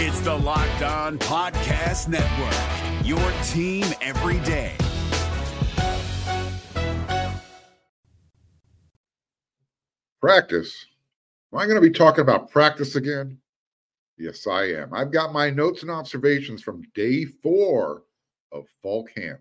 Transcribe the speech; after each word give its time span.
It's 0.00 0.20
the 0.20 0.32
Locked 0.32 0.82
On 0.82 1.18
Podcast 1.18 2.06
Network, 2.06 3.04
your 3.04 3.18
team 3.48 3.84
every 4.00 4.38
day. 4.46 4.76
Practice. 10.20 10.86
Am 11.52 11.58
I 11.58 11.64
going 11.64 11.74
to 11.74 11.80
be 11.80 11.90
talking 11.90 12.20
about 12.20 12.48
practice 12.48 12.94
again? 12.94 13.38
Yes, 14.16 14.46
I 14.46 14.66
am. 14.66 14.94
I've 14.94 15.10
got 15.10 15.32
my 15.32 15.50
notes 15.50 15.82
and 15.82 15.90
observations 15.90 16.62
from 16.62 16.84
day 16.94 17.24
four 17.24 18.04
of 18.52 18.68
fall 18.80 19.02
camp. 19.02 19.40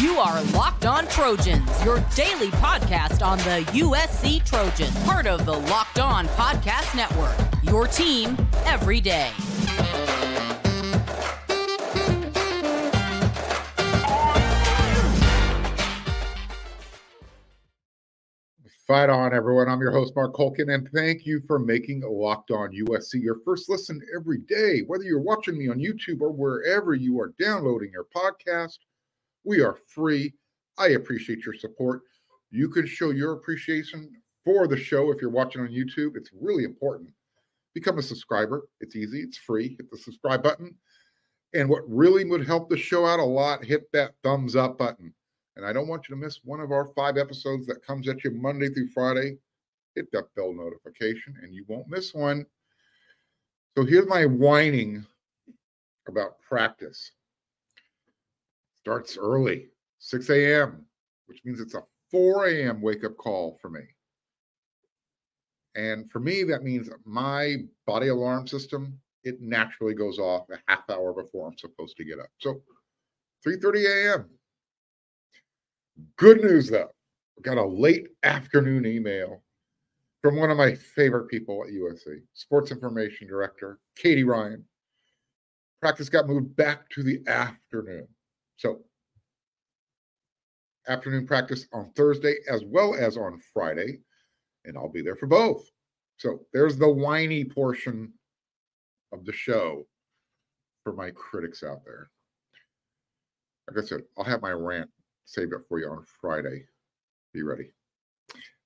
You 0.00 0.12
are 0.18 0.44
Locked 0.52 0.86
On 0.86 1.08
Trojans, 1.08 1.84
your 1.84 1.98
daily 2.14 2.52
podcast 2.52 3.26
on 3.26 3.38
the 3.38 3.64
USC 3.72 4.44
Trojans, 4.44 4.96
part 5.02 5.26
of 5.26 5.44
the 5.44 5.58
Locked 5.58 5.98
On 5.98 6.28
Podcast 6.28 6.94
Network. 6.94 7.34
Your 7.64 7.88
team 7.88 8.36
every 8.64 9.00
day. 9.00 9.32
Fight 18.86 19.10
on, 19.10 19.34
everyone. 19.34 19.68
I'm 19.68 19.80
your 19.80 19.90
host, 19.90 20.14
Mark 20.14 20.32
Colkin, 20.32 20.72
and 20.72 20.88
thank 20.94 21.26
you 21.26 21.42
for 21.48 21.58
making 21.58 22.02
Locked 22.02 22.52
On 22.52 22.70
USC 22.70 23.20
your 23.20 23.40
first 23.44 23.68
listen 23.68 24.00
every 24.14 24.38
day. 24.38 24.82
Whether 24.86 25.02
you're 25.02 25.18
watching 25.18 25.58
me 25.58 25.68
on 25.68 25.80
YouTube 25.80 26.20
or 26.20 26.30
wherever 26.30 26.94
you 26.94 27.18
are 27.18 27.34
downloading 27.36 27.90
your 27.90 28.06
podcast, 28.14 28.78
we 29.42 29.60
are 29.60 29.76
free. 29.88 30.34
I 30.78 30.90
appreciate 30.90 31.44
your 31.44 31.54
support. 31.54 32.02
You 32.52 32.68
can 32.68 32.86
show 32.86 33.10
your 33.10 33.32
appreciation 33.32 34.08
for 34.44 34.68
the 34.68 34.76
show 34.76 35.10
if 35.10 35.20
you're 35.20 35.30
watching 35.30 35.62
on 35.62 35.68
YouTube. 35.68 36.16
It's 36.16 36.30
really 36.40 36.62
important. 36.62 37.10
Become 37.74 37.98
a 37.98 38.02
subscriber. 38.02 38.68
It's 38.80 38.94
easy, 38.94 39.18
it's 39.18 39.36
free. 39.36 39.74
Hit 39.76 39.90
the 39.90 39.98
subscribe 39.98 40.44
button. 40.44 40.76
And 41.54 41.68
what 41.68 41.82
really 41.88 42.24
would 42.24 42.46
help 42.46 42.70
the 42.70 42.78
show 42.78 43.04
out 43.04 43.18
a 43.18 43.24
lot, 43.24 43.64
hit 43.64 43.90
that 43.92 44.12
thumbs 44.22 44.54
up 44.54 44.78
button. 44.78 45.12
And 45.56 45.64
I 45.64 45.72
don't 45.72 45.88
want 45.88 46.08
you 46.08 46.14
to 46.14 46.20
miss 46.20 46.40
one 46.44 46.60
of 46.60 46.70
our 46.70 46.86
five 46.94 47.16
episodes 47.16 47.66
that 47.66 47.84
comes 47.84 48.08
at 48.08 48.22
you 48.22 48.30
Monday 48.30 48.68
through 48.68 48.88
Friday. 48.88 49.38
Hit 49.94 50.12
that 50.12 50.34
bell 50.34 50.52
notification 50.52 51.34
and 51.42 51.54
you 51.54 51.64
won't 51.66 51.88
miss 51.88 52.12
one. 52.12 52.44
So 53.76 53.84
here's 53.84 54.06
my 54.06 54.26
whining 54.26 55.06
about 56.06 56.40
practice. 56.40 57.12
Starts 58.76 59.16
early, 59.16 59.68
6 59.98 60.30
a.m., 60.30 60.84
which 61.26 61.40
means 61.44 61.60
it's 61.60 61.74
a 61.74 61.82
4 62.10 62.48
a.m. 62.48 62.80
wake 62.82 63.04
up 63.04 63.16
call 63.16 63.58
for 63.60 63.70
me. 63.70 63.80
And 65.74 66.10
for 66.10 66.20
me, 66.20 66.42
that 66.44 66.62
means 66.62 66.88
my 67.04 67.56
body 67.86 68.08
alarm 68.08 68.46
system, 68.46 68.98
it 69.24 69.40
naturally 69.40 69.94
goes 69.94 70.18
off 70.18 70.48
a 70.50 70.58
half 70.68 70.88
hour 70.88 71.12
before 71.12 71.48
I'm 71.48 71.58
supposed 71.58 71.96
to 71.96 72.04
get 72.04 72.18
up. 72.18 72.28
So 72.38 72.62
3:30 73.46 73.84
a.m. 73.86 74.30
Good 76.16 76.42
news 76.42 76.68
though. 76.68 76.90
Got 77.42 77.58
a 77.58 77.64
late 77.64 78.08
afternoon 78.22 78.86
email 78.86 79.42
from 80.22 80.36
one 80.36 80.50
of 80.50 80.56
my 80.56 80.74
favorite 80.74 81.28
people 81.28 81.62
at 81.64 81.72
USC, 81.72 82.20
sports 82.34 82.70
information 82.70 83.28
director, 83.28 83.78
Katie 83.96 84.24
Ryan. 84.24 84.64
Practice 85.80 86.08
got 86.08 86.26
moved 86.26 86.56
back 86.56 86.88
to 86.90 87.02
the 87.02 87.20
afternoon. 87.26 88.08
So, 88.56 88.80
afternoon 90.88 91.26
practice 91.26 91.66
on 91.72 91.92
Thursday 91.94 92.36
as 92.50 92.64
well 92.64 92.94
as 92.94 93.16
on 93.16 93.40
Friday, 93.52 94.00
and 94.64 94.76
I'll 94.76 94.90
be 94.90 95.02
there 95.02 95.16
for 95.16 95.26
both. 95.26 95.70
So, 96.16 96.40
there's 96.52 96.76
the 96.76 96.90
whiny 96.90 97.44
portion 97.44 98.12
of 99.12 99.24
the 99.24 99.32
show 99.32 99.86
for 100.82 100.94
my 100.94 101.10
critics 101.10 101.62
out 101.62 101.84
there. 101.84 102.10
Like 103.68 103.84
I 103.84 103.86
said, 103.86 104.00
I'll 104.16 104.24
have 104.24 104.42
my 104.42 104.52
rant 104.52 104.90
save 105.26 105.52
it 105.52 105.60
for 105.68 105.78
you 105.78 105.88
on 105.88 106.04
Friday. 106.20 106.64
Be 107.34 107.42
ready. 107.42 107.70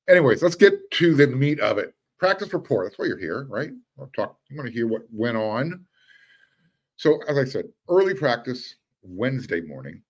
Anyways, 0.09 0.43
let's 0.43 0.55
get 0.55 0.91
to 0.93 1.15
the 1.15 1.27
meat 1.27 1.59
of 1.61 1.79
it. 1.79 1.95
Practice 2.19 2.53
report. 2.53 2.87
That's 2.87 2.99
why 2.99 3.07
you're 3.07 3.19
here, 3.19 3.47
right? 3.49 3.71
I'll 3.99 4.11
talk. 4.15 4.37
You 4.49 4.57
want 4.57 4.69
to 4.69 4.73
hear 4.73 4.87
what 4.87 5.03
went 5.11 5.37
on. 5.37 5.85
So, 6.97 7.21
as 7.29 7.39
I 7.39 7.45
said, 7.45 7.67
early 7.89 8.15
practice 8.15 8.77
Wednesday 9.03 9.61
morning. 9.63 10.03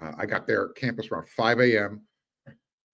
Uh, 0.00 0.12
I 0.16 0.26
got 0.26 0.46
there 0.46 0.66
at 0.66 0.76
campus 0.76 1.08
around 1.10 1.28
5 1.28 1.60
a.m. 1.60 2.02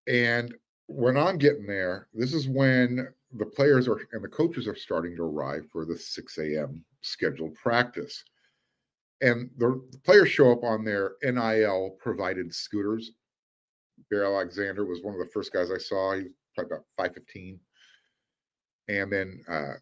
And 0.08 0.54
when 0.86 1.16
I'm 1.16 1.36
getting 1.36 1.66
there, 1.66 2.08
this 2.14 2.32
is 2.32 2.48
when 2.48 3.08
the 3.34 3.46
players 3.46 3.88
are 3.88 4.00
and 4.12 4.24
the 4.24 4.28
coaches 4.28 4.66
are 4.66 4.76
starting 4.76 5.16
to 5.16 5.22
arrive 5.22 5.66
for 5.70 5.84
the 5.84 5.96
6 5.96 6.38
a.m. 6.38 6.84
scheduled 7.02 7.54
practice 7.54 8.24
and 9.20 9.50
the, 9.56 9.82
players 10.04 10.30
show 10.30 10.52
up 10.52 10.62
on 10.62 10.84
their 10.84 11.12
NIL 11.22 11.96
provided 11.98 12.54
scooters. 12.54 13.12
Bear 14.10 14.24
Alexander 14.24 14.84
was 14.84 15.02
one 15.02 15.14
of 15.14 15.20
the 15.20 15.32
first 15.32 15.52
guys 15.52 15.70
I 15.70 15.78
saw. 15.78 16.14
He's 16.14 16.26
probably 16.54 16.76
about 16.98 17.14
5'15. 17.14 17.58
And 18.88 19.12
then 19.12 19.42
uh, 19.48 19.74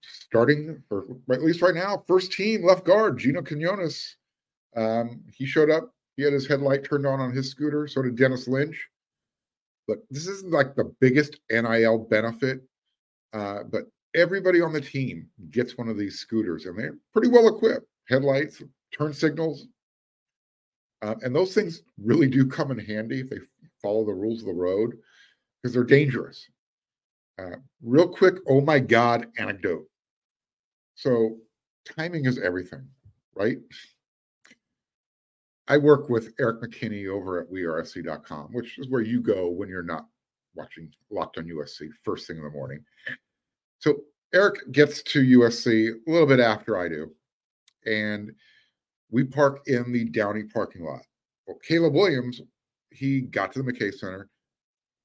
starting, 0.00 0.82
or 0.90 1.04
at 1.30 1.42
least 1.42 1.62
right 1.62 1.74
now, 1.74 2.02
first 2.06 2.32
team 2.32 2.64
left 2.64 2.84
guard, 2.84 3.18
Gino 3.18 3.42
Quinones. 3.42 4.16
Um, 4.76 5.22
he 5.32 5.46
showed 5.46 5.70
up. 5.70 5.92
He 6.16 6.22
had 6.22 6.32
his 6.32 6.48
headlight 6.48 6.84
turned 6.84 7.06
on 7.06 7.20
on 7.20 7.32
his 7.32 7.50
scooter. 7.50 7.86
So 7.86 8.02
did 8.02 8.16
Dennis 8.16 8.48
Lynch. 8.48 8.88
But 9.86 9.98
this 10.10 10.26
isn't 10.26 10.52
like 10.52 10.74
the 10.74 10.92
biggest 11.00 11.38
NIL 11.50 11.98
benefit. 11.98 12.60
Uh, 13.32 13.64
but 13.64 13.84
everybody 14.14 14.60
on 14.62 14.72
the 14.72 14.80
team 14.80 15.28
gets 15.50 15.76
one 15.76 15.88
of 15.88 15.98
these 15.98 16.18
scooters 16.20 16.66
and 16.66 16.78
they're 16.78 16.96
pretty 17.12 17.28
well 17.28 17.48
equipped 17.48 17.86
headlights, 18.08 18.62
turn 18.96 19.12
signals. 19.12 19.66
Uh, 21.02 21.14
and 21.22 21.34
those 21.34 21.54
things 21.54 21.82
really 22.02 22.28
do 22.28 22.46
come 22.46 22.70
in 22.70 22.78
handy 22.78 23.20
if 23.20 23.30
they 23.30 23.38
follow 23.82 24.04
the 24.04 24.12
rules 24.12 24.40
of 24.40 24.46
the 24.46 24.52
road 24.52 24.96
because 25.62 25.74
they're 25.74 25.84
dangerous. 25.84 26.48
Uh, 27.38 27.56
real 27.82 28.08
quick, 28.08 28.36
oh 28.48 28.60
my 28.60 28.78
God 28.78 29.26
anecdote. 29.38 29.84
So, 30.94 31.36
timing 31.96 32.26
is 32.26 32.38
everything, 32.38 32.86
right? 33.34 33.58
I 35.66 35.78
work 35.78 36.08
with 36.08 36.32
Eric 36.38 36.62
McKinney 36.62 37.08
over 37.08 37.40
at 37.40 37.50
wearesc.com, 37.50 38.52
which 38.52 38.78
is 38.78 38.88
where 38.88 39.00
you 39.00 39.20
go 39.20 39.48
when 39.48 39.68
you're 39.68 39.82
not 39.82 40.06
watching 40.54 40.90
Locked 41.10 41.38
on 41.38 41.44
USC 41.44 41.88
first 42.04 42.26
thing 42.28 42.36
in 42.36 42.44
the 42.44 42.50
morning. 42.50 42.84
So, 43.80 43.96
Eric 44.32 44.72
gets 44.72 45.02
to 45.02 45.20
USC 45.20 45.90
a 46.06 46.10
little 46.10 46.26
bit 46.26 46.40
after 46.40 46.78
I 46.78 46.88
do 46.88 47.10
and 47.86 48.32
we 49.10 49.24
park 49.24 49.60
in 49.66 49.92
the 49.92 50.04
Downey 50.06 50.44
parking 50.44 50.84
lot. 50.84 51.02
Well, 51.46 51.58
Caleb 51.66 51.94
Williams, 51.94 52.40
he 52.90 53.20
got 53.20 53.52
to 53.52 53.62
the 53.62 53.72
McKay 53.72 53.92
Center, 53.92 54.28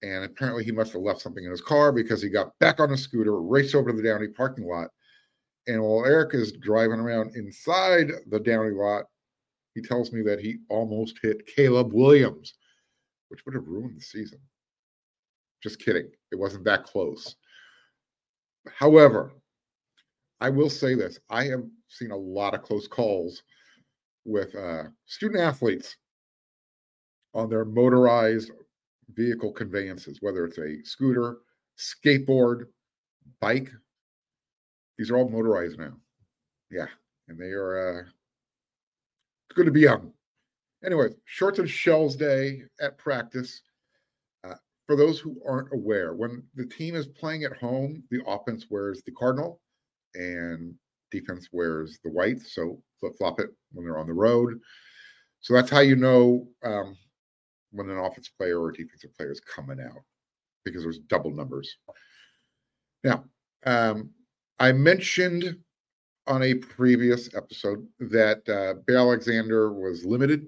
and 0.02 0.24
apparently 0.24 0.64
he 0.64 0.72
must 0.72 0.94
have 0.94 1.02
left 1.02 1.22
something 1.22 1.44
in 1.44 1.52
his 1.52 1.62
car 1.62 1.92
because 1.92 2.22
he 2.22 2.30
got 2.30 2.58
back 2.60 2.80
on 2.80 2.92
a 2.92 2.98
scooter, 2.98 3.42
raced 3.42 3.76
over 3.76 3.92
to 3.92 3.98
the 3.98 4.04
Downey 4.04 4.28
parking 4.30 4.66
lot. 4.66 4.90
And 5.68 5.82
while 5.82 6.06
Eric 6.06 6.34
is 6.34 6.54
driving 6.54 7.00
around 7.00 7.36
inside 7.36 8.12
the 8.30 8.40
Downey 8.40 8.72
lot, 8.72 9.06
he 9.76 9.82
tells 9.82 10.12
me 10.12 10.22
that 10.24 10.40
he 10.40 10.58
almost 10.70 11.20
hit 11.22 11.46
Caleb 11.46 11.94
Williams, 11.94 12.56
which 13.28 13.46
would 13.46 13.56
have 13.56 13.68
ruined 13.68 13.98
the 13.98 14.02
season. 14.02 14.40
Just 15.62 15.80
kidding. 15.80 16.10
It 16.32 16.40
wasn't 16.40 16.64
that 16.64 16.86
close. 16.86 17.36
However, 18.68 19.34
I 20.42 20.50
will 20.50 20.70
say 20.70 20.96
this 20.96 21.20
I 21.30 21.46
have 21.46 21.64
seen 21.88 22.12
a 22.12 22.18
lot 22.18 22.54
of 22.54 22.62
close 22.62 22.88
calls 22.88 23.44
with 24.26 24.56
uh, 24.56 24.84
student 25.06 25.42
athletes 25.42 25.98
on 27.34 27.50
their 27.50 27.66
motorized 27.66 28.52
vehicle 29.14 29.52
conveyances, 29.52 30.20
whether 30.22 30.46
it's 30.46 30.58
a 30.58 30.84
scooter, 30.84 31.38
skateboard, 31.78 32.66
bike. 33.42 33.70
These 34.98 35.10
are 35.12 35.18
all 35.18 35.30
motorized 35.30 35.80
now. 35.80 35.94
Yeah. 36.72 36.88
And 37.28 37.40
they 37.40 37.52
are 37.52 38.00
uh, 38.00 38.02
it's 38.02 39.56
good 39.56 39.66
to 39.66 39.72
be 39.72 39.82
young. 39.82 40.14
Anyway, 40.86 41.10
shorts 41.26 41.60
and 41.60 41.70
shells 41.70 42.16
day 42.16 42.64
at 42.82 42.98
practice. 42.98 43.62
Uh, 44.44 44.54
for 44.88 44.96
those 44.96 45.20
who 45.20 45.38
aren't 45.48 45.74
aware, 45.74 46.14
when 46.14 46.44
the 46.56 46.66
team 46.66 46.96
is 46.96 47.08
playing 47.08 47.44
at 47.44 47.58
home, 47.58 48.04
the 48.10 48.22
offense 48.26 48.68
wears 48.70 49.02
the 49.04 49.12
cardinal 49.12 49.60
and 50.16 50.74
defense 51.12 51.50
wears 51.52 52.00
the 52.04 52.12
white. 52.12 52.40
So 52.42 52.82
flip 53.00 53.14
flop 53.18 53.40
it 53.40 53.50
when 53.72 53.86
they're 53.86 54.00
on 54.00 54.08
the 54.08 54.14
road. 54.14 54.60
So 55.42 55.54
that's 55.54 55.70
how 55.70 55.80
you 55.80 55.96
know 55.96 56.48
um, 56.64 56.98
when 57.72 57.90
an 57.90 57.98
offensive 57.98 58.34
player 58.38 58.60
or 58.60 58.72
defensive 58.72 59.16
player 59.16 59.32
is 59.32 59.42
coming 59.42 59.80
out 59.80 60.02
because 60.66 60.84
there's 60.84 61.00
double 61.00 61.32
numbers. 61.32 61.78
Now, 63.04 63.24
um, 63.66 64.12
I 64.60 64.72
mentioned 64.72 65.58
on 66.28 66.44
a 66.44 66.54
previous 66.56 67.34
episode 67.36 67.88
that 68.00 68.48
uh, 68.50 68.82
Bear 68.86 68.98
Alexander 68.98 69.74
was 69.74 70.06
limited 70.06 70.46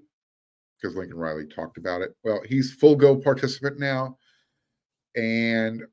because 0.80 0.96
Lincoln 0.96 1.18
Riley 1.18 1.48
talked 1.48 1.78
about 1.78 2.02
it. 2.02 2.16
Well, 2.24 2.42
he's 2.46 2.74
full 2.74 2.96
go 2.96 3.16
participant 3.16 3.80
now. 3.80 4.18
And 5.16 5.84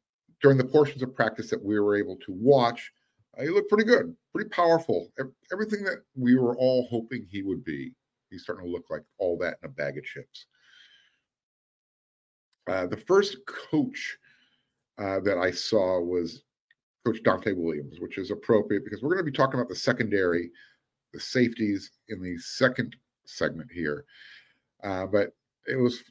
during 0.42 0.58
the 0.58 0.64
portions 0.64 1.02
of 1.02 1.14
practice 1.14 1.50
that 1.50 1.62
we 1.62 1.78
were 1.78 1.96
able 1.96 2.16
to 2.16 2.32
watch, 2.32 2.92
he 3.40 3.48
looked 3.48 3.68
pretty 3.68 3.84
good, 3.84 4.14
pretty 4.34 4.50
powerful. 4.50 5.12
Everything 5.52 5.84
that 5.84 6.02
we 6.16 6.36
were 6.36 6.56
all 6.56 6.86
hoping 6.90 7.26
he 7.30 7.42
would 7.42 7.64
be. 7.64 7.92
He's 8.30 8.42
starting 8.42 8.66
to 8.66 8.70
look 8.70 8.90
like 8.90 9.02
all 9.18 9.38
that 9.38 9.58
in 9.62 9.70
a 9.70 9.72
bag 9.72 9.96
of 9.96 10.04
chips. 10.04 10.46
Uh, 12.68 12.86
the 12.86 12.96
first 12.96 13.38
coach 13.46 14.18
uh, 14.98 15.20
that 15.20 15.38
I 15.38 15.50
saw 15.50 16.00
was 16.00 16.42
Coach 17.06 17.22
Donte 17.22 17.56
Williams, 17.56 18.00
which 18.00 18.18
is 18.18 18.30
appropriate 18.30 18.84
because 18.84 19.02
we're 19.02 19.14
going 19.14 19.24
to 19.24 19.30
be 19.30 19.36
talking 19.36 19.58
about 19.58 19.68
the 19.68 19.74
secondary, 19.74 20.50
the 21.14 21.20
safeties 21.20 21.92
in 22.08 22.22
the 22.22 22.36
second 22.38 22.96
segment 23.24 23.70
here. 23.72 24.04
Uh, 24.84 25.06
but 25.06 25.30
it 25.66 25.76
was, 25.76 26.02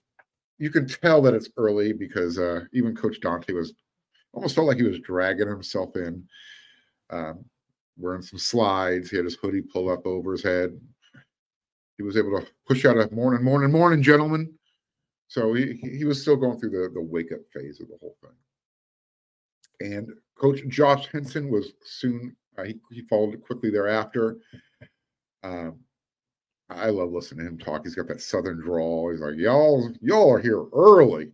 you 0.57 0.71
can 0.71 0.87
tell 0.87 1.21
that 1.21 1.35
it's 1.35 1.49
early 1.57 1.93
because 1.93 2.39
uh, 2.39 2.61
even 2.73 2.95
Coach 2.95 3.19
Donte 3.21 3.53
was 3.53 3.73
almost 4.33 4.55
felt 4.55 4.67
like 4.67 4.77
he 4.77 4.83
was 4.83 4.99
dragging 5.01 5.47
himself 5.47 5.95
in, 5.95 6.23
um, 7.09 7.45
wearing 7.97 8.21
some 8.21 8.39
slides. 8.39 9.09
He 9.09 9.17
had 9.17 9.25
his 9.25 9.35
hoodie 9.35 9.61
pulled 9.61 9.91
up 9.91 10.05
over 10.05 10.31
his 10.33 10.43
head. 10.43 10.79
He 11.97 12.03
was 12.03 12.17
able 12.17 12.39
to 12.39 12.47
push 12.67 12.85
out 12.85 12.97
a 12.97 13.13
morning, 13.13 13.43
morning, 13.43 13.71
morning, 13.71 14.03
gentlemen. 14.03 14.53
So 15.27 15.53
he, 15.53 15.73
he 15.73 16.05
was 16.05 16.21
still 16.21 16.35
going 16.35 16.59
through 16.59 16.69
the, 16.69 16.89
the 16.93 17.01
wake 17.01 17.31
up 17.31 17.39
phase 17.53 17.81
of 17.81 17.87
the 17.87 17.97
whole 17.99 18.15
thing. 18.21 19.93
And 19.93 20.09
Coach 20.39 20.61
Josh 20.67 21.07
Henson 21.11 21.49
was 21.49 21.73
soon, 21.83 22.35
uh, 22.57 22.63
he, 22.63 22.75
he 22.91 23.01
followed 23.01 23.41
quickly 23.41 23.69
thereafter. 23.69 24.37
Um, 25.43 25.79
I 26.69 26.89
love 26.89 27.11
listening 27.11 27.45
to 27.45 27.51
him 27.51 27.57
talk. 27.57 27.83
He's 27.83 27.95
got 27.95 28.07
that 28.09 28.21
southern 28.21 28.59
drawl. 28.59 29.11
He's 29.11 29.21
like, 29.21 29.35
y'all, 29.37 29.91
y'all 30.01 30.33
are 30.33 30.39
here 30.39 30.65
early. 30.73 31.31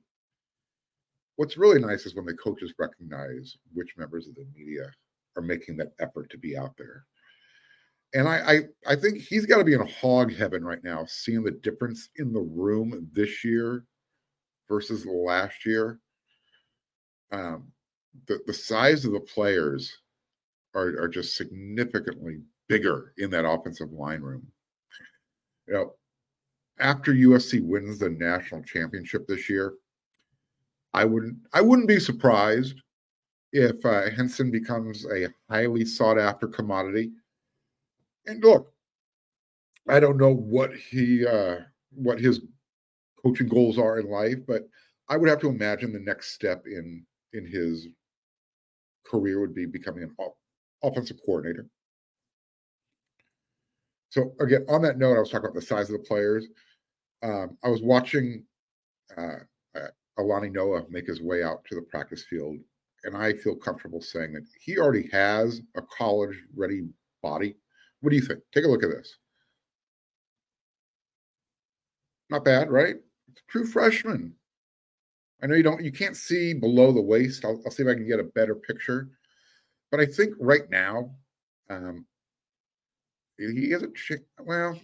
What's 1.36 1.58
really 1.58 1.82
nice 1.82 2.06
is 2.06 2.16
when 2.16 2.26
the 2.26 2.36
coaches 2.36 2.74
recognize 2.78 3.58
which 3.74 3.98
members 3.98 4.28
of 4.28 4.36
the 4.36 4.46
media 4.56 4.92
are 5.36 5.42
making 5.44 5.78
that 5.78 5.94
effort 6.00 6.30
to 6.32 6.38
be 6.38 6.58
out 6.58 6.76
there. 6.78 7.06
And 8.14 8.28
I, 8.28 8.38
I, 8.88 8.94
I 8.94 8.96
think 8.96 9.20
he's 9.20 9.46
got 9.46 9.58
to 9.58 9.64
be 9.64 9.74
in 9.74 9.88
hog 9.88 10.34
heaven 10.34 10.64
right 10.64 10.84
now, 10.84 11.06
seeing 11.08 11.44
the 11.44 11.52
difference 11.52 12.10
in 12.18 12.32
the 12.32 12.42
room 12.42 13.10
this 13.12 13.44
year 13.44 13.86
versus 14.70 15.06
last 15.06 15.66
year. 15.66 16.00
Um, 17.32 17.72
the, 18.28 18.40
the 18.46 18.54
size 18.54 19.06
of 19.06 19.14
the 19.14 19.20
players 19.20 19.92
are, 20.76 20.90
are 21.02 21.08
just 21.08 21.36
significantly 21.36 22.42
bigger 22.70 23.14
in 23.18 23.32
that 23.32 23.46
offensive 23.46 23.92
line 23.92 24.22
room. 24.22 24.46
You 25.68 25.74
know, 25.74 25.94
after 26.80 27.14
USC 27.14 27.64
wins 27.64 28.00
the 28.00 28.10
national 28.10 28.64
championship 28.64 29.28
this 29.28 29.50
year, 29.50 29.74
I 30.94 31.06
wouldn't 31.06 31.38
I 31.54 31.62
wouldn't 31.62 31.88
be 31.88 32.00
surprised 32.00 32.76
if 33.54 33.86
uh, 33.86 34.10
Henson 34.10 34.52
becomes 34.52 35.06
a 35.06 35.30
highly 35.50 35.86
sought 35.86 36.20
after 36.20 36.48
commodity. 36.48 37.12
And 38.26 38.44
look, 38.44 38.74
I 39.88 40.00
don't 40.00 40.18
know 40.18 40.34
what 40.34 40.74
he 40.76 41.26
uh, 41.26 41.58
what 41.94 42.20
his 42.20 42.42
coaching 43.24 43.48
goals 43.48 43.78
are 43.78 44.00
in 44.00 44.10
life, 44.10 44.40
but 44.48 44.64
I 45.08 45.18
would 45.18 45.30
have 45.30 45.40
to 45.42 45.50
imagine 45.50 45.94
the 45.94 46.00
next 46.00 46.34
step 46.34 46.66
in 46.66 47.06
in 47.34 47.46
his 47.46 47.88
career 49.06 49.40
would 49.40 49.54
be 49.54 49.66
becoming 49.66 50.04
an 50.04 50.16
offensive 50.84 51.20
coordinator. 51.26 51.68
So 54.10 54.34
again, 54.40 54.66
on 54.70 54.82
that 54.84 54.98
note, 54.98 55.18
I 55.18 55.20
was 55.20 55.30
talking 55.30 55.46
about 55.46 55.56
the 55.56 55.66
size 55.66 55.90
of 55.90 56.00
the 56.00 56.08
players. 56.08 56.48
Um, 57.24 57.58
I 57.64 57.70
was 57.70 57.82
watching 57.82 58.44
uh, 59.18 59.38
uh, 59.76 59.88
Alani 60.18 60.50
Noa 60.50 60.84
make 60.90 61.08
his 61.08 61.22
way 61.22 61.44
out 61.44 61.66
to 61.66 61.76
the 61.76 61.82
practice 61.82 62.24
field, 62.24 62.58
and 63.04 63.18
I 63.18 63.34
feel 63.34 63.56
comfortable 63.56 64.02
saying 64.02 64.34
that 64.34 64.46
he 64.60 64.78
already 64.78 65.10
has 65.12 65.62
a 65.76 65.82
college-ready 65.82 66.88
body. 67.22 67.56
What 68.02 68.10
do 68.10 68.16
you 68.16 68.22
think? 68.22 68.40
Take 68.54 68.66
a 68.66 68.68
look 68.68 68.84
at 68.84 68.90
this. 68.90 69.18
Not 72.30 72.46
bad, 72.46 72.72
right? 72.72 72.96
True 73.48 73.66
freshman. 73.66 74.34
I 75.42 75.48
know 75.48 75.56
you 75.56 75.64
don't, 75.64 75.84
you 75.84 75.92
can't 75.92 76.16
see 76.16 76.54
below 76.54 76.92
the 76.92 77.02
waist. 77.02 77.44
I'll, 77.44 77.62
I'll 77.66 77.72
see 77.72 77.84
if 77.84 77.90
I 77.90 77.94
can 77.94 78.08
get 78.08 78.20
a 78.20 78.24
better 78.24 78.56
picture. 78.56 79.10
But 79.92 80.00
I 80.00 80.06
think 80.06 80.34
right 80.40 80.70
now, 80.70 81.12
um, 81.70 82.06
he 83.38 83.72
hasn't. 83.72 83.98
Well, 84.40 84.80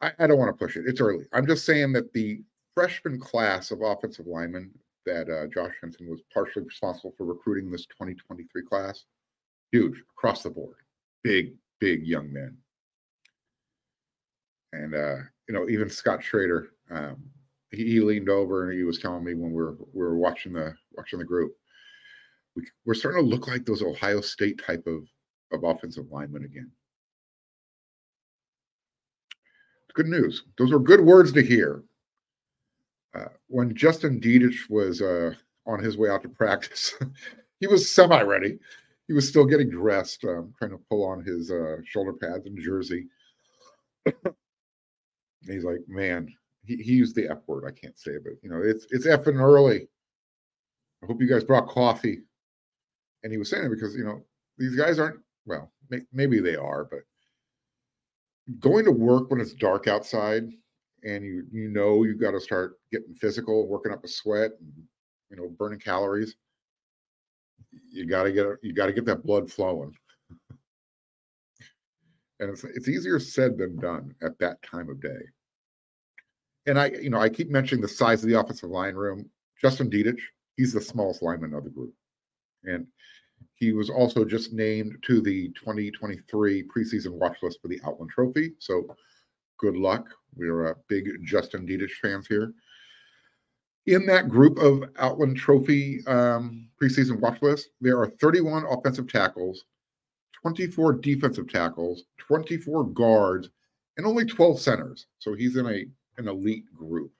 I, 0.00 0.12
I 0.18 0.26
don't 0.26 0.38
want 0.38 0.56
to 0.56 0.64
push 0.64 0.76
it. 0.76 0.84
It's 0.86 1.00
early. 1.00 1.24
I'm 1.32 1.46
just 1.46 1.66
saying 1.66 1.92
that 1.92 2.12
the 2.12 2.42
freshman 2.74 3.18
class 3.18 3.70
of 3.70 3.82
offensive 3.82 4.26
linemen 4.26 4.70
that 5.06 5.30
uh, 5.30 5.46
Josh 5.46 5.74
Henson 5.80 6.08
was 6.08 6.20
partially 6.32 6.64
responsible 6.64 7.14
for 7.16 7.24
recruiting 7.24 7.70
this 7.70 7.86
2023 7.86 8.62
class, 8.64 9.04
huge 9.72 10.02
across 10.16 10.42
the 10.42 10.50
board, 10.50 10.76
big, 11.22 11.54
big 11.80 12.06
young 12.06 12.32
men. 12.32 12.56
And 14.72 14.94
uh, 14.94 15.16
you 15.48 15.54
know, 15.54 15.68
even 15.68 15.88
Scott 15.88 16.22
Schrader, 16.22 16.72
um, 16.90 17.16
he, 17.70 17.84
he, 17.84 18.00
leaned 18.00 18.28
over 18.28 18.68
and 18.68 18.76
he 18.76 18.84
was 18.84 18.98
telling 18.98 19.24
me 19.24 19.34
when 19.34 19.50
we 19.50 19.62
were 19.62 19.76
we 19.92 20.04
were 20.04 20.18
watching 20.18 20.52
the 20.52 20.74
watching 20.92 21.18
the 21.18 21.24
group, 21.24 21.52
we, 22.54 22.66
we're 22.84 22.94
starting 22.94 23.22
to 23.22 23.28
look 23.28 23.48
like 23.48 23.64
those 23.64 23.82
Ohio 23.82 24.20
State 24.20 24.60
type 24.64 24.86
of 24.86 25.08
of 25.52 25.64
offensive 25.64 26.10
linemen 26.10 26.44
again. 26.44 26.70
Good 29.94 30.08
news. 30.08 30.42
Those 30.58 30.72
were 30.72 30.78
good 30.78 31.00
words 31.00 31.32
to 31.32 31.42
hear. 31.42 31.82
Uh, 33.16 33.28
when 33.48 33.74
Justin 33.74 34.20
Dedich 34.20 34.68
was 34.68 35.00
uh, 35.00 35.32
on 35.66 35.82
his 35.82 35.96
way 35.96 36.10
out 36.10 36.22
to 36.22 36.28
practice, 36.28 36.94
he 37.60 37.66
was 37.66 37.92
semi 37.92 38.20
ready. 38.22 38.58
He 39.06 39.12
was 39.12 39.28
still 39.28 39.44
getting 39.44 39.70
dressed, 39.70 40.24
um, 40.24 40.52
trying 40.58 40.72
to 40.72 40.80
pull 40.90 41.04
on 41.04 41.24
his 41.24 41.50
uh, 41.50 41.76
shoulder 41.84 42.12
pads 42.12 42.46
and 42.46 42.58
jersey. 42.60 43.06
he's 45.46 45.64
like, 45.64 45.80
man, 45.86 46.32
he, 46.64 46.76
he 46.76 46.92
used 46.92 47.14
the 47.14 47.28
F 47.30 47.38
word. 47.46 47.64
I 47.66 47.70
can't 47.70 47.98
say 47.98 48.12
it, 48.12 48.24
but 48.24 48.34
you 48.42 48.50
know, 48.50 48.60
it's 48.62 48.86
it's 48.90 49.06
effing 49.06 49.40
early. 49.40 49.88
I 51.02 51.06
hope 51.06 51.20
you 51.20 51.28
guys 51.28 51.44
brought 51.44 51.68
coffee. 51.68 52.22
And 53.22 53.32
he 53.32 53.38
was 53.38 53.50
saying 53.50 53.64
it 53.64 53.70
because 53.70 53.96
you 53.96 54.04
know 54.04 54.24
these 54.58 54.76
guys 54.76 54.98
aren't 54.98 55.20
well, 55.46 55.72
may, 55.88 56.00
maybe 56.12 56.40
they 56.40 56.56
are, 56.56 56.84
but 56.84 57.00
going 58.60 58.84
to 58.84 58.92
work 58.92 59.30
when 59.30 59.40
it's 59.40 59.54
dark 59.54 59.86
outside 59.88 60.50
and 61.06 61.24
you 61.24 61.46
you 61.52 61.68
know 61.68 62.02
you 62.02 62.14
got 62.14 62.32
to 62.32 62.40
start 62.40 62.78
getting 62.92 63.14
physical, 63.14 63.66
working 63.66 63.92
up 63.92 64.04
a 64.04 64.08
sweat, 64.08 64.50
and, 64.60 64.72
you 65.30 65.36
know, 65.36 65.48
burning 65.48 65.78
calories. 65.78 66.34
You 67.90 68.06
got 68.06 68.24
to 68.24 68.32
get 68.32 68.46
you 68.62 68.74
got 68.74 68.86
to 68.86 68.92
get 68.92 69.06
that 69.06 69.24
blood 69.24 69.50
flowing. 69.50 69.94
and 72.40 72.50
it's 72.50 72.64
it's 72.64 72.88
easier 72.88 73.18
said 73.18 73.56
than 73.56 73.76
done 73.76 74.14
at 74.22 74.38
that 74.40 74.60
time 74.62 74.90
of 74.90 75.00
day. 75.00 75.20
And 76.66 76.78
I, 76.78 76.86
you 76.86 77.10
know, 77.10 77.20
I 77.20 77.28
keep 77.28 77.50
mentioning 77.50 77.80
the 77.80 77.88
size 77.88 78.22
of 78.22 78.28
the 78.28 78.38
offensive 78.38 78.70
line 78.70 78.94
room. 78.94 79.30
Justin 79.60 79.88
Dedich, 79.88 80.20
he's 80.56 80.72
the 80.72 80.80
smallest 80.80 81.22
lineman 81.22 81.54
of 81.54 81.64
the 81.64 81.70
group, 81.70 81.94
and 82.64 82.86
he 83.54 83.72
was 83.72 83.88
also 83.88 84.24
just 84.24 84.52
named 84.52 84.96
to 85.02 85.20
the 85.20 85.48
2023 85.50 86.64
preseason 86.64 87.12
watch 87.12 87.38
list 87.42 87.60
for 87.62 87.68
the 87.68 87.80
Outland 87.86 88.10
Trophy. 88.10 88.52
So 88.58 88.96
good 89.58 89.76
luck. 89.76 90.06
We're 90.34 90.66
a 90.66 90.76
big 90.88 91.08
Justin 91.24 91.66
Dedich 91.66 91.92
fans 92.02 92.26
here. 92.26 92.52
In 93.86 94.04
that 94.06 94.28
group 94.28 94.58
of 94.58 94.84
Outland 94.98 95.36
Trophy 95.36 96.04
um, 96.06 96.68
preseason 96.80 97.20
watch 97.20 97.40
list, 97.40 97.70
there 97.80 97.98
are 98.00 98.10
31 98.20 98.64
offensive 98.68 99.08
tackles, 99.08 99.64
24 100.42 100.94
defensive 100.94 101.48
tackles, 101.48 102.04
24 102.18 102.84
guards, 102.88 103.50
and 103.96 104.06
only 104.06 104.24
12 104.24 104.60
centers. 104.60 105.06
So 105.18 105.34
he's 105.34 105.56
in 105.56 105.66
a 105.66 105.86
an 106.18 106.28
elite 106.28 106.64
group. 106.74 107.12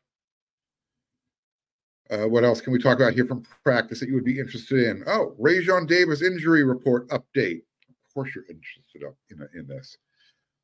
Uh, 2.10 2.28
what 2.28 2.44
else 2.44 2.60
can 2.60 2.72
we 2.72 2.78
talk 2.80 2.96
about 2.96 3.12
here 3.12 3.26
from 3.26 3.42
practice 3.64 4.00
that 4.00 4.08
you 4.08 4.14
would 4.14 4.24
be 4.24 4.38
interested 4.38 4.86
in? 4.86 5.02
Oh, 5.06 5.34
Raesjon 5.40 5.86
Davis 5.86 6.22
injury 6.22 6.64
report 6.64 7.08
update. 7.08 7.62
Of 7.88 8.14
course, 8.14 8.30
you're 8.34 8.44
interested 8.48 9.02
in, 9.30 9.48
in 9.58 9.66
this. 9.66 9.98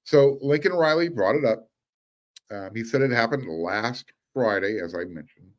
So 0.04 0.38
Lincoln 0.40 0.72
Riley 0.72 1.08
brought 1.08 1.36
it 1.36 1.44
up. 1.44 1.68
Um, 2.50 2.74
he 2.74 2.84
said 2.84 3.02
it 3.02 3.10
happened 3.10 3.48
last 3.48 4.12
Friday, 4.34 4.78
as 4.82 4.94
I 4.94 5.04
mentioned 5.04 5.50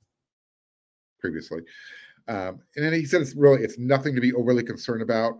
previously. 1.19 1.61
Um, 2.27 2.59
and 2.75 2.85
then 2.85 2.93
he 2.93 3.05
said 3.05 3.21
it's 3.21 3.35
really 3.35 3.63
it's 3.63 3.77
nothing 3.77 4.15
to 4.15 4.21
be 4.21 4.33
overly 4.33 4.63
concerned 4.63 5.01
about. 5.01 5.39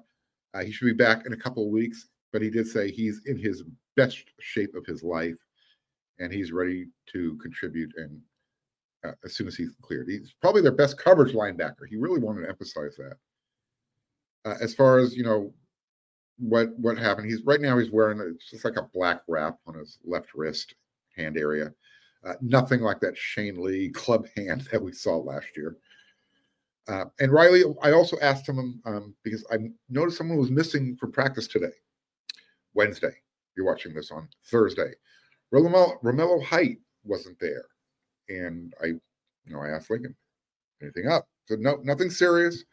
Uh, 0.54 0.64
he 0.64 0.72
should 0.72 0.86
be 0.86 0.94
back 0.94 1.26
in 1.26 1.34
a 1.34 1.38
couple 1.38 1.64
of 1.64 1.72
weeks, 1.72 2.10
but 2.32 2.42
he 2.42 2.50
did 2.50 2.68
say 2.68 2.92
he's 2.92 3.22
in 3.26 3.38
his 3.38 3.64
best 3.96 4.24
shape 4.40 4.76
of 4.76 4.86
his 4.86 5.04
life, 5.04 5.36
and 6.20 6.32
he's 6.32 6.52
ready 6.52 6.88
to 7.12 7.38
contribute 7.38 7.92
and 7.98 8.20
uh, 9.06 9.12
as 9.24 9.36
soon 9.36 9.48
as 9.48 9.56
he's 9.56 9.76
cleared. 9.82 10.08
He's 10.08 10.34
probably 10.42 10.62
their 10.62 10.72
best 10.72 10.98
coverage 10.98 11.34
linebacker. 11.34 11.88
He 11.90 11.98
really 11.98 12.20
wanted 12.20 12.42
to 12.42 12.50
emphasize 12.50 12.96
that. 12.98 13.18
Uh, 14.46 14.56
as 14.62 14.74
far 14.74 15.00
as 15.00 15.16
you 15.16 15.24
know, 15.24 15.54
what 16.38 16.78
what 16.78 16.98
happened? 16.98 17.30
He's 17.30 17.42
right 17.44 17.62
now 17.62 17.78
he's 17.78 17.92
wearing 17.92 18.20
it's 18.20 18.50
just 18.50 18.66
like 18.66 18.78
a 18.78 18.90
black 18.94 19.22
wrap 19.28 19.58
on 19.68 19.76
his 19.76 20.00
left 20.04 20.34
wrist 20.34 20.76
hand 21.16 21.38
area. 21.38 21.74
Uh, 22.26 22.34
nothing 22.42 22.82
like 22.82 23.00
that 23.02 23.18
Shane 23.18 23.62
Lee 23.62 23.90
club 23.94 24.28
hand 24.36 24.62
that 24.72 24.82
we 24.82 24.92
saw 24.92 25.18
last 25.18 25.48
year. 25.56 25.78
Uh, 26.88 27.06
and 27.20 27.32
Riley, 27.32 27.64
I 27.82 27.92
also 27.92 28.18
asked 28.22 28.48
him 28.48 28.82
um, 28.86 29.16
because 29.24 29.46
I 29.52 29.58
noticed 29.90 30.18
someone 30.18 30.38
was 30.38 30.52
missing 30.52 30.98
from 30.98 31.14
practice 31.14 31.48
today, 31.48 31.72
Wednesday. 32.74 33.14
You're 33.56 33.66
watching 33.66 33.94
this 33.94 34.12
on 34.12 34.28
Thursday. 34.46 34.92
Romello 35.54 36.44
Height 36.44 36.80
wasn't 37.06 37.40
there, 37.40 37.66
and 38.28 38.74
I, 38.82 38.88
you 38.88 39.00
know, 39.46 39.62
I 39.62 39.70
asked 39.70 39.90
Lincoln, 39.90 40.16
anything 40.82 41.08
up? 41.08 41.28
So 41.46 41.56
no, 41.56 41.80
nothing 41.84 42.10
serious. 42.10 42.64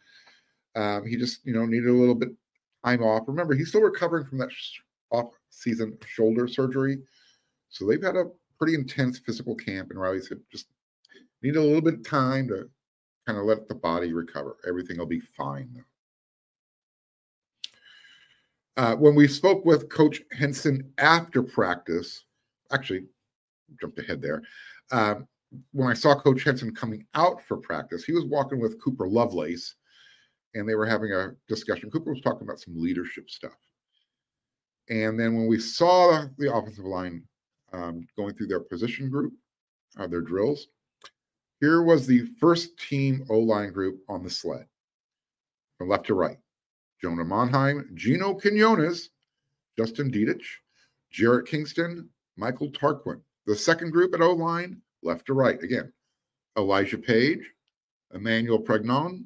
Um, 0.75 1.07
he 1.07 1.17
just, 1.17 1.45
you 1.45 1.53
know, 1.53 1.67
needed 1.67 1.89
a 1.89 1.93
little 1.93 2.15
bit 2.15 2.31
time 2.85 3.03
off. 3.03 3.25
Remember, 3.27 3.55
he's 3.55 3.69
still 3.69 3.83
recovering 3.83 4.25
from 4.25 4.39
that 4.39 4.51
off-season 5.11 5.99
shoulder 6.07 6.47
surgery, 6.49 6.99
so 7.69 7.87
they've 7.87 8.03
had 8.03 8.17
a 8.17 8.31
pretty 8.59 8.75
intense 8.75 9.19
physical 9.19 9.55
camp. 9.55 9.91
And 9.91 10.01
Riley 10.01 10.21
said, 10.21 10.39
just 10.51 10.67
need 11.43 11.57
a 11.57 11.63
little 11.63 11.81
bit 11.81 11.95
of 11.95 12.05
time 12.05 12.49
to 12.49 12.69
kind 13.27 13.39
of 13.39 13.45
let 13.45 13.69
the 13.69 13.75
body 13.75 14.13
recover. 14.13 14.57
Everything 14.67 14.99
will 14.99 15.07
be 15.07 15.21
fine. 15.21 15.85
Uh, 18.77 18.97
when 18.97 19.15
we 19.15 19.29
spoke 19.29 19.65
with 19.65 19.89
Coach 19.89 20.23
Henson 20.33 20.93
after 20.99 21.43
practice, 21.43 22.25
actually 22.73 23.05
jumped 23.81 23.99
ahead 23.99 24.23
there. 24.23 24.43
Um, 24.91 25.27
when 25.73 25.89
I 25.89 25.95
saw 25.95 26.15
Coach 26.15 26.45
Henson 26.45 26.75
coming 26.75 27.05
out 27.15 27.43
for 27.43 27.57
practice, 27.57 28.05
he 28.05 28.13
was 28.13 28.25
walking 28.25 28.61
with 28.61 28.81
Cooper 28.81 29.09
Lovelace, 29.09 29.75
and 30.55 30.69
they 30.69 30.75
were 30.75 30.87
having 30.87 31.13
a 31.13 31.33
discussion. 31.49 31.91
Cooper 31.91 32.13
was 32.13 32.21
talking 32.23 32.47
about 32.47 32.61
some 32.61 32.81
leadership 32.81 33.31
stuff. 33.31 33.57
And 34.89 35.19
then 35.19 35.37
when 35.37 35.47
we 35.47 35.59
saw 35.59 36.27
the 36.39 36.53
offensive 36.53 36.85
line 36.85 37.23
um, 37.73 38.07
going 38.17 38.35
through 38.35 38.49
their 38.49 38.61
position 38.61 39.09
group, 39.09 39.33
uh, 39.99 40.07
their 40.07 40.21
drills, 40.21 40.69
here 41.61 41.83
was 41.83 42.07
the 42.07 42.27
first 42.41 42.79
team 42.79 43.25
O 43.31 43.39
line 43.39 43.73
group 43.73 44.01
on 44.09 44.25
the 44.25 44.31
sled 44.31 44.67
from 45.79 45.89
left 45.89 46.07
to 46.07 46.15
right 46.15 46.39
Jonah 47.01 47.25
Monheim, 47.25 47.95
Gino 47.95 48.35
Quinones, 48.35 49.11
Justin 49.79 50.11
Dedich, 50.11 50.45
Jarrett 51.11 51.47
Kingston, 51.47 52.09
Michael 52.37 52.71
Tarquin. 52.71 53.21
The 53.47 53.55
second 53.55 53.91
group 53.91 54.15
at 54.15 54.21
O 54.21 54.33
line, 54.33 54.81
left 55.03 55.27
to 55.27 55.35
right 55.35 55.63
again 55.63 55.93
Elijah 56.59 56.99
Page, 56.99 57.41
Emmanuel 58.13 58.61
Pregnon, 58.63 59.25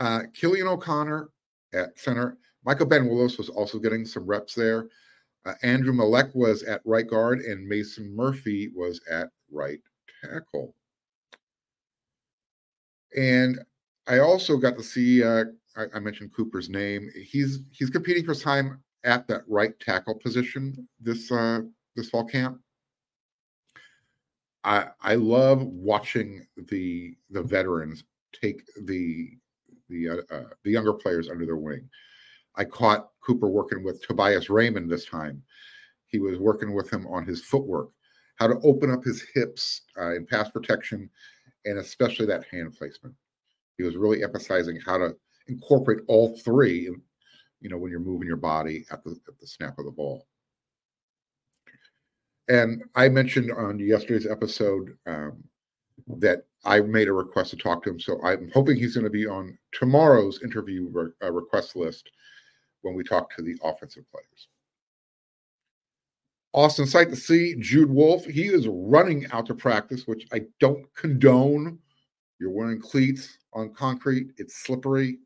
uh, 0.00 0.22
Killian 0.34 0.66
O'Connor 0.66 1.28
at 1.72 1.98
center. 1.98 2.36
Michael 2.64 2.86
Ben 2.86 3.08
Willis 3.08 3.38
was 3.38 3.48
also 3.48 3.78
getting 3.78 4.04
some 4.04 4.26
reps 4.26 4.54
there. 4.54 4.88
Uh, 5.46 5.54
Andrew 5.62 5.92
Malek 5.92 6.34
was 6.34 6.62
at 6.64 6.82
right 6.84 7.06
guard, 7.06 7.40
and 7.40 7.66
Mason 7.66 8.14
Murphy 8.14 8.70
was 8.74 9.00
at 9.10 9.28
right 9.50 9.80
tackle. 10.22 10.74
And 13.16 13.58
I 14.06 14.18
also 14.18 14.56
got 14.56 14.76
to 14.76 14.82
see. 14.82 15.22
Uh, 15.24 15.44
I, 15.76 15.84
I, 15.94 16.00
mentioned 16.00 16.34
Cooper's 16.34 16.68
name. 16.68 17.10
He's 17.14 17.60
he's 17.70 17.90
competing 17.90 18.24
for 18.24 18.34
time 18.34 18.82
at 19.04 19.26
that 19.28 19.42
right 19.48 19.78
tackle 19.80 20.16
position 20.16 20.88
this 21.00 21.30
uh, 21.32 21.60
this 21.96 22.10
fall 22.10 22.24
camp. 22.24 22.60
I 24.64 24.88
I 25.00 25.14
love 25.14 25.62
watching 25.62 26.46
the 26.68 27.16
the 27.30 27.42
veterans 27.42 28.04
take 28.32 28.62
the 28.82 29.30
the 29.90 30.08
uh, 30.08 30.34
uh, 30.34 30.48
the 30.64 30.70
younger 30.70 30.94
players 30.94 31.28
under 31.28 31.44
their 31.44 31.56
wing. 31.56 31.88
I 32.56 32.64
caught 32.64 33.10
Cooper 33.24 33.48
working 33.48 33.84
with 33.84 34.02
Tobias 34.02 34.50
Raymond 34.50 34.90
this 34.90 35.04
time. 35.04 35.42
He 36.06 36.18
was 36.18 36.38
working 36.38 36.74
with 36.74 36.90
him 36.90 37.06
on 37.06 37.26
his 37.26 37.42
footwork, 37.42 37.90
how 38.36 38.48
to 38.48 38.58
open 38.62 38.90
up 38.90 39.04
his 39.04 39.24
hips 39.34 39.82
uh, 40.00 40.14
in 40.14 40.26
pass 40.26 40.50
protection, 40.50 41.08
and 41.64 41.78
especially 41.78 42.26
that 42.26 42.44
hand 42.50 42.74
placement. 42.76 43.14
He 43.76 43.84
was 43.84 43.96
really 43.96 44.22
emphasizing 44.22 44.78
how 44.84 44.98
to 44.98 45.16
incorporate 45.48 46.00
all 46.06 46.36
three, 46.38 46.90
you 47.60 47.68
know, 47.68 47.78
when 47.78 47.90
you're 47.90 48.00
moving 48.00 48.26
your 48.26 48.36
body 48.36 48.84
at 48.90 49.04
the 49.04 49.18
at 49.28 49.38
the 49.38 49.46
snap 49.46 49.78
of 49.78 49.84
the 49.84 49.90
ball. 49.90 50.26
And 52.48 52.82
I 52.96 53.08
mentioned 53.08 53.52
on 53.52 53.78
yesterday's 53.78 54.26
episode 54.26 54.96
um, 55.06 55.44
that 56.18 56.46
I 56.64 56.80
made 56.80 57.08
a 57.08 57.12
request 57.12 57.50
to 57.50 57.56
talk 57.56 57.82
to 57.84 57.90
him. 57.90 58.00
So 58.00 58.22
I'm 58.22 58.50
hoping 58.52 58.76
he's 58.76 58.94
going 58.94 59.04
to 59.04 59.10
be 59.10 59.26
on 59.26 59.56
tomorrow's 59.72 60.42
interview 60.42 60.88
re- 60.92 61.12
uh, 61.22 61.32
request 61.32 61.76
list 61.76 62.10
when 62.82 62.94
we 62.94 63.02
talk 63.02 63.34
to 63.36 63.42
the 63.42 63.56
offensive 63.62 64.04
players. 64.10 64.48
Austin 66.52 66.86
sight 66.86 67.10
to 67.10 67.16
see 67.16 67.54
Jude 67.60 67.90
Wolfe. 67.90 68.24
He 68.24 68.46
is 68.46 68.66
running 68.68 69.26
out 69.30 69.46
to 69.46 69.54
practice, 69.54 70.06
which 70.06 70.26
I 70.32 70.42
don't 70.58 70.84
condone. 70.94 71.78
You're 72.40 72.50
wearing 72.50 72.80
cleats 72.80 73.38
on 73.52 73.72
concrete, 73.72 74.32
it's 74.38 74.56
slippery. 74.56 75.18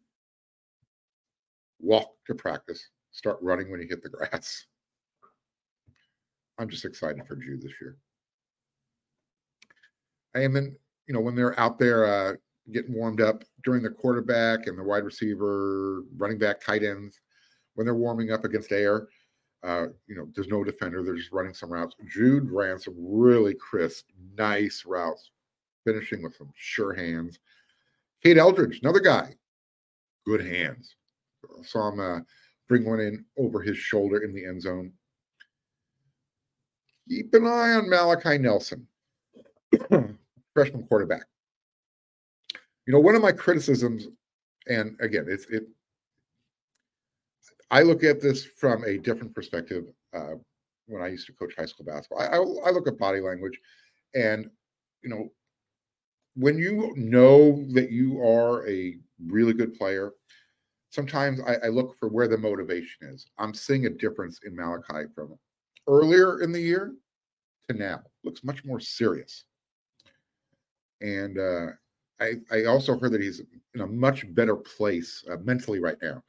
Walk 1.80 2.10
to 2.26 2.34
practice. 2.34 2.88
Start 3.12 3.38
running 3.40 3.70
when 3.70 3.80
you 3.80 3.86
hit 3.88 4.02
the 4.02 4.08
grass. 4.08 4.66
I'm 6.58 6.68
just 6.68 6.84
excited 6.84 7.26
for 7.26 7.36
Jude 7.36 7.62
this 7.62 7.72
year. 7.80 7.96
I 10.34 10.40
am 10.40 10.56
in, 10.56 10.76
you 11.06 11.14
know, 11.14 11.20
when 11.20 11.34
they're 11.34 11.58
out 11.58 11.78
there 11.78 12.06
uh, 12.06 12.34
getting 12.72 12.94
warmed 12.94 13.20
up 13.20 13.44
during 13.64 13.82
the 13.82 13.90
quarterback 13.90 14.66
and 14.66 14.78
the 14.78 14.82
wide 14.82 15.04
receiver, 15.04 16.02
running 16.16 16.38
back, 16.38 16.60
tight 16.60 16.82
ends, 16.82 17.20
when 17.74 17.84
they're 17.84 17.94
warming 17.94 18.32
up 18.32 18.44
against 18.44 18.72
air, 18.72 19.08
uh, 19.62 19.86
you 20.06 20.14
know, 20.14 20.28
there's 20.34 20.48
no 20.48 20.62
defender. 20.62 21.02
They're 21.02 21.16
just 21.16 21.32
running 21.32 21.54
some 21.54 21.72
routes. 21.72 21.94
Jude 22.06 22.50
ran 22.50 22.78
some 22.78 22.94
really 22.98 23.54
crisp, 23.54 24.06
nice 24.36 24.84
routes, 24.86 25.30
finishing 25.84 26.22
with 26.22 26.36
some 26.36 26.50
sure 26.54 26.92
hands. 26.92 27.38
Kate 28.22 28.38
Eldridge, 28.38 28.80
another 28.82 29.00
guy, 29.00 29.34
good 30.26 30.44
hands. 30.44 30.96
Saw 31.62 31.88
him 31.88 32.00
uh, 32.00 32.20
bring 32.68 32.84
one 32.84 33.00
in 33.00 33.24
over 33.38 33.60
his 33.60 33.76
shoulder 33.76 34.18
in 34.18 34.34
the 34.34 34.44
end 34.44 34.62
zone 34.62 34.92
keep 37.08 37.34
an 37.34 37.46
eye 37.46 37.72
on 37.72 37.88
Malachi 37.88 38.38
Nelson, 38.38 38.86
freshman 40.54 40.84
quarterback. 40.86 41.24
You 42.86 42.92
know, 42.92 43.00
one 43.00 43.14
of 43.14 43.22
my 43.22 43.32
criticisms, 43.32 44.08
and 44.68 44.96
again, 45.00 45.26
it's 45.28 45.46
it. 45.46 45.64
I 47.70 47.82
look 47.82 48.04
at 48.04 48.20
this 48.20 48.44
from 48.44 48.84
a 48.84 48.98
different 48.98 49.34
perspective. 49.34 49.84
Uh, 50.14 50.34
when 50.86 51.02
I 51.02 51.08
used 51.08 51.26
to 51.26 51.32
coach 51.32 51.54
high 51.56 51.64
school 51.66 51.86
basketball, 51.86 52.20
I, 52.20 52.26
I, 52.26 52.68
I 52.68 52.70
look 52.70 52.86
at 52.86 52.98
body 52.98 53.20
language, 53.20 53.58
and 54.14 54.48
you 55.02 55.10
know, 55.10 55.30
when 56.36 56.58
you 56.58 56.92
know 56.96 57.64
that 57.72 57.90
you 57.90 58.22
are 58.22 58.68
a 58.68 58.96
really 59.26 59.54
good 59.54 59.74
player, 59.74 60.12
sometimes 60.90 61.40
I, 61.46 61.56
I, 61.66 61.68
look 61.68 61.98
for 61.98 62.08
where 62.08 62.28
the 62.28 62.38
motivation 62.38 63.08
is. 63.08 63.26
I'm 63.38 63.54
seeing 63.54 63.86
a 63.86 63.90
difference 63.90 64.40
in 64.44 64.54
Malachi 64.54 65.08
from 65.14 65.36
earlier 65.88 66.40
in 66.42 66.52
the 66.52 66.60
year 66.60 66.94
to 67.68 67.76
now. 67.76 68.02
Looks 68.24 68.44
much 68.44 68.64
more 68.64 68.80
serious. 68.80 69.44
And 71.00 71.38
uh, 71.38 71.72
I, 72.20 72.34
I 72.50 72.64
also 72.64 72.98
heard 72.98 73.12
that 73.12 73.20
he's 73.20 73.40
in 73.74 73.80
a 73.80 73.86
much 73.86 74.24
better 74.34 74.56
place 74.56 75.24
uh, 75.30 75.36
mentally 75.44 75.80
right 75.80 75.98
now. 76.02 76.22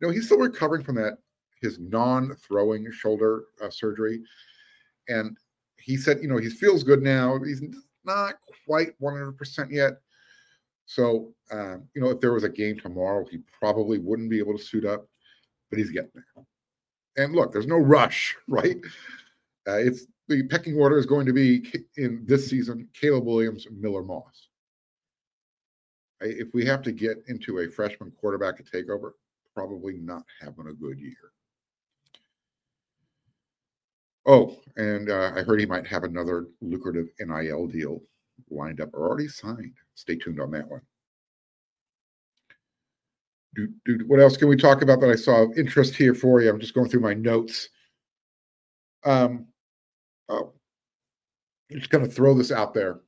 You 0.00 0.06
know, 0.06 0.10
he's 0.10 0.26
still 0.26 0.38
recovering 0.38 0.84
from 0.84 0.96
that 0.96 1.18
his 1.60 1.78
non-throwing 1.80 2.90
shoulder 2.92 3.44
uh, 3.62 3.70
surgery, 3.70 4.22
and 5.08 5.36
he 5.76 5.96
said, 5.96 6.18
you 6.22 6.28
know, 6.28 6.36
he 6.36 6.50
feels 6.50 6.84
good 6.84 7.02
now. 7.02 7.38
He's 7.42 7.62
not 8.04 8.34
quite 8.66 8.98
100% 9.00 9.70
yet. 9.70 9.94
So, 10.86 11.34
um, 11.50 11.88
you 11.94 12.00
know, 12.00 12.10
if 12.10 12.20
there 12.20 12.32
was 12.32 12.44
a 12.44 12.48
game 12.48 12.78
tomorrow, 12.78 13.26
he 13.30 13.38
probably 13.58 13.98
wouldn't 13.98 14.30
be 14.30 14.38
able 14.38 14.56
to 14.56 14.62
suit 14.62 14.84
up, 14.84 15.06
but 15.70 15.78
he's 15.78 15.90
getting 15.90 16.10
there. 16.14 16.44
And 17.24 17.34
look, 17.34 17.52
there's 17.52 17.66
no 17.66 17.76
rush, 17.76 18.36
right? 18.48 18.76
Uh, 19.66 19.76
it's 19.76 20.06
the 20.28 20.42
pecking 20.44 20.76
order 20.76 20.98
is 20.98 21.06
going 21.06 21.26
to 21.26 21.32
be 21.32 21.72
in 21.96 22.22
this 22.26 22.48
season 22.48 22.88
Caleb 22.92 23.24
Williams, 23.24 23.66
Miller 23.70 24.02
Moss. 24.02 24.48
If 26.20 26.48
we 26.52 26.64
have 26.66 26.82
to 26.82 26.92
get 26.92 27.18
into 27.28 27.60
a 27.60 27.68
freshman 27.70 28.12
quarterback 28.20 28.56
to 28.56 28.62
take 28.62 28.90
over, 28.90 29.14
probably 29.54 29.94
not 29.94 30.24
having 30.40 30.66
a 30.68 30.72
good 30.72 30.98
year. 30.98 31.32
Oh, 34.26 34.58
and 34.76 35.10
uh, 35.10 35.32
I 35.34 35.42
heard 35.42 35.58
he 35.58 35.66
might 35.66 35.86
have 35.86 36.04
another 36.04 36.46
lucrative 36.60 37.06
NIL 37.18 37.66
deal 37.66 38.02
lined 38.50 38.80
up 38.80 38.90
or 38.92 39.08
already 39.08 39.28
signed. 39.28 39.74
Stay 39.94 40.16
tuned 40.16 40.40
on 40.40 40.50
that 40.50 40.68
one. 40.68 40.82
Do, 43.54 43.68
what 44.06 44.20
else 44.20 44.36
can 44.36 44.48
we 44.48 44.56
talk 44.56 44.82
about 44.82 45.00
that 45.00 45.10
I 45.10 45.16
saw 45.16 45.44
of 45.44 45.56
interest 45.56 45.94
here 45.94 46.14
for 46.14 46.42
you? 46.42 46.50
I'm 46.50 46.60
just 46.60 46.74
going 46.74 46.88
through 46.88 47.00
my 47.00 47.14
notes. 47.14 47.70
Um, 49.04 49.46
I'm 50.30 51.78
just 51.78 51.90
going 51.90 52.04
to 52.04 52.10
throw 52.10 52.34
this 52.34 52.52
out 52.52 52.74
there. 52.74 53.00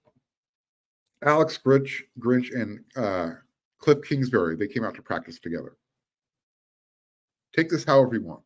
Alex 1.25 1.59
Grinch, 1.65 2.03
Grinch 2.19 2.55
and 2.55 2.81
uh, 2.97 3.35
Cliff 3.79 3.99
Kingsbury, 4.03 4.57
they 4.57 4.69
came 4.69 4.85
out 4.85 4.95
to 4.95 5.03
practice 5.03 5.39
together. 5.39 5.77
Take 7.55 7.69
this 7.69 7.85
however 7.85 8.15
you 8.15 8.23
want. 8.23 8.43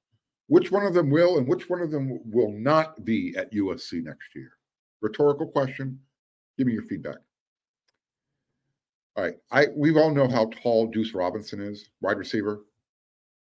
Which 0.47 0.71
one 0.71 0.85
of 0.85 0.95
them 0.95 1.11
will 1.11 1.39
and 1.39 1.47
which 1.47 1.69
one 1.71 1.81
of 1.81 1.91
them 1.91 2.21
will 2.31 2.53
not 2.53 3.05
be 3.05 3.35
at 3.37 3.53
USC 3.53 4.05
next 4.05 4.35
year? 4.35 4.53
Rhetorical 5.01 5.47
question. 5.47 5.99
Give 6.59 6.67
me 6.67 6.73
your 6.73 6.83
feedback. 6.83 7.17
All 9.17 9.25
right. 9.25 9.35
I 9.51 9.67
we 9.75 9.97
all 9.97 10.11
know 10.11 10.29
how 10.29 10.47
tall 10.63 10.87
Deuce 10.87 11.15
Robinson 11.15 11.61
is, 11.61 11.91
wide 12.01 12.19
receiver, 12.19 12.61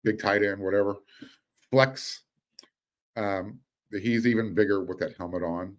big 0.03 0.19
tight 0.19 0.43
end, 0.43 0.59
whatever. 0.59 0.95
Flex. 1.71 2.23
Um, 3.15 3.59
he's 3.91 4.27
even 4.27 4.53
bigger 4.53 4.83
with 4.83 4.99
that 4.99 5.17
helmet 5.17 5.43
on. 5.43 5.75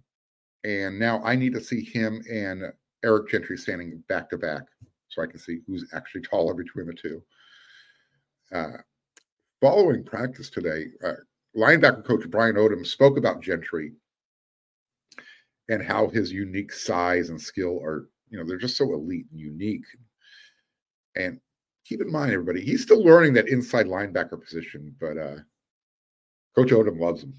And 0.65 0.99
now 0.99 1.23
I 1.23 1.37
need 1.37 1.55
to 1.55 1.61
see 1.61 1.85
him 1.85 2.23
and 2.31 2.73
Eric 3.05 3.29
Gentry 3.29 3.57
standing 3.57 4.03
back 4.09 4.31
to 4.31 4.39
back 4.39 4.63
so 5.09 5.23
I 5.23 5.27
can 5.27 5.39
see 5.39 5.61
who's 5.67 5.89
actually 5.95 6.23
taller 6.23 6.55
between 6.55 6.87
the 6.87 6.95
two. 6.95 7.23
Uh, 8.53 8.79
following 9.61 10.05
practice 10.05 10.51
today, 10.51 10.87
uh, 11.05 11.13
linebacker 11.57 12.05
coach 12.05 12.29
Brian 12.31 12.57
Odom 12.57 12.87
spoke 12.87 13.17
about 13.17 13.43
Gentry 13.43 13.93
and 15.69 15.83
how 15.83 16.09
his 16.09 16.33
unique 16.33 16.73
size 16.73 17.31
and 17.31 17.41
skill 17.41 17.81
are, 17.83 18.09
you 18.29 18.39
know, 18.39 18.45
they're 18.45 18.59
just 18.59 18.77
so 18.77 18.93
elite 18.93 19.27
and 19.31 19.41
unique. 19.41 19.85
And 21.17 21.41
keep 21.85 22.01
in 22.01 22.11
mind, 22.11 22.33
everybody, 22.33 22.61
he's 22.61 22.83
still 22.83 23.03
learning 23.03 23.35
that 23.35 23.49
inside 23.49 23.87
linebacker 23.87 24.43
position, 24.43 24.95
but 25.01 25.17
uh, 25.17 25.37
Coach 26.55 26.71
Odom 26.71 27.01
loves 27.01 27.23
him. 27.23 27.35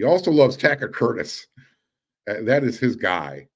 He 0.00 0.06
also 0.06 0.30
loves 0.30 0.56
Tackett 0.56 0.94
Curtis. 0.94 1.46
Uh, 2.26 2.36
that 2.44 2.64
is 2.64 2.78
his 2.78 2.96
guy, 2.96 3.46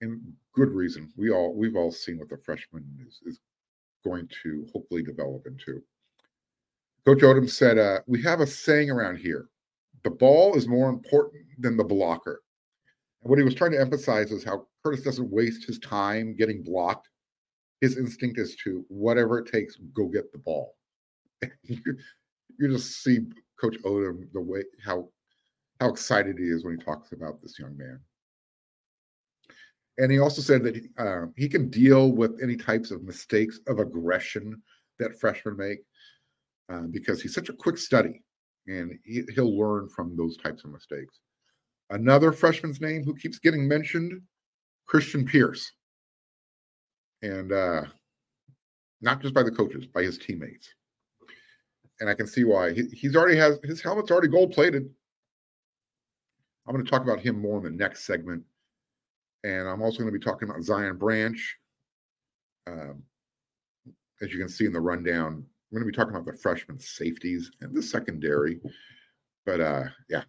and 0.00 0.20
good 0.52 0.70
reason. 0.70 1.12
We 1.16 1.30
all 1.30 1.54
we've 1.54 1.76
all 1.76 1.92
seen 1.92 2.18
what 2.18 2.28
the 2.28 2.38
freshman 2.38 2.84
is, 3.06 3.20
is 3.24 3.38
going 4.04 4.28
to 4.42 4.66
hopefully 4.72 5.04
develop 5.04 5.46
into. 5.46 5.80
Coach 7.06 7.18
Odom 7.18 7.48
said, 7.48 7.78
uh, 7.78 8.00
"We 8.08 8.20
have 8.22 8.40
a 8.40 8.46
saying 8.46 8.90
around 8.90 9.18
here: 9.18 9.50
the 10.02 10.10
ball 10.10 10.56
is 10.56 10.66
more 10.66 10.88
important 10.88 11.44
than 11.60 11.76
the 11.76 11.84
blocker." 11.84 12.40
And 13.22 13.30
what 13.30 13.38
he 13.38 13.44
was 13.44 13.54
trying 13.54 13.70
to 13.70 13.80
emphasize 13.80 14.32
is 14.32 14.42
how 14.42 14.66
Curtis 14.84 15.04
doesn't 15.04 15.30
waste 15.30 15.64
his 15.64 15.78
time 15.78 16.34
getting 16.34 16.64
blocked. 16.64 17.08
His 17.80 17.98
instinct 17.98 18.40
is 18.40 18.56
to 18.64 18.84
whatever 18.88 19.38
it 19.38 19.52
takes, 19.52 19.76
go 19.94 20.08
get 20.08 20.32
the 20.32 20.38
ball. 20.38 20.74
you, 21.62 21.78
you 22.58 22.68
just 22.68 23.04
see 23.04 23.20
Coach 23.60 23.76
Odom 23.84 24.24
the 24.32 24.40
way 24.40 24.64
how 24.84 25.08
how 25.80 25.88
excited 25.88 26.38
he 26.38 26.46
is 26.46 26.64
when 26.64 26.76
he 26.76 26.84
talks 26.84 27.12
about 27.12 27.40
this 27.42 27.58
young 27.58 27.76
man. 27.76 28.00
And 29.98 30.12
he 30.12 30.20
also 30.20 30.40
said 30.40 30.62
that 30.64 30.76
he, 30.76 30.82
uh, 30.96 31.26
he 31.36 31.48
can 31.48 31.68
deal 31.70 32.12
with 32.12 32.40
any 32.42 32.56
types 32.56 32.90
of 32.90 33.02
mistakes 33.02 33.60
of 33.66 33.80
aggression 33.80 34.62
that 34.98 35.18
freshmen 35.18 35.56
make 35.56 35.80
uh, 36.72 36.82
because 36.90 37.20
he's 37.20 37.34
such 37.34 37.48
a 37.48 37.54
quick 37.54 37.78
study 37.78 38.22
and 38.66 38.98
he, 39.04 39.22
he'll 39.34 39.56
learn 39.58 39.88
from 39.88 40.16
those 40.16 40.36
types 40.36 40.64
of 40.64 40.70
mistakes. 40.70 41.20
Another 41.90 42.32
freshman's 42.32 42.80
name 42.80 43.02
who 43.02 43.14
keeps 43.14 43.38
getting 43.38 43.66
mentioned, 43.66 44.20
Christian 44.86 45.24
Pierce. 45.24 45.72
And 47.22 47.52
uh, 47.52 47.82
not 49.00 49.20
just 49.20 49.34
by 49.34 49.42
the 49.42 49.50
coaches, 49.50 49.86
by 49.86 50.02
his 50.02 50.18
teammates. 50.18 50.68
And 52.00 52.08
I 52.08 52.14
can 52.14 52.26
see 52.26 52.44
why. 52.44 52.72
He, 52.72 52.84
he's 52.92 53.16
already 53.16 53.36
has 53.38 53.58
his 53.64 53.80
helmet's 53.80 54.10
already 54.10 54.28
gold 54.28 54.52
plated. 54.52 54.88
I'm 56.68 56.74
going 56.74 56.84
to 56.84 56.90
talk 56.90 57.02
about 57.02 57.20
him 57.20 57.40
more 57.40 57.56
in 57.56 57.64
the 57.64 57.70
next 57.70 58.04
segment. 58.04 58.44
And 59.42 59.66
I'm 59.66 59.80
also 59.80 59.98
going 59.98 60.12
to 60.12 60.18
be 60.18 60.22
talking 60.22 60.50
about 60.50 60.62
Zion 60.62 60.98
Branch. 60.98 61.56
Um, 62.66 63.02
as 64.20 64.32
you 64.32 64.38
can 64.38 64.50
see 64.50 64.66
in 64.66 64.72
the 64.72 64.80
rundown, 64.80 65.32
I'm 65.32 65.78
going 65.78 65.80
to 65.80 65.90
be 65.90 65.96
talking 65.96 66.14
about 66.14 66.26
the 66.26 66.38
freshman 66.38 66.78
safeties 66.78 67.50
and 67.62 67.74
the 67.74 67.82
secondary. 67.82 68.60
But 69.46 69.60
uh, 69.60 69.84
yeah, 70.10 70.24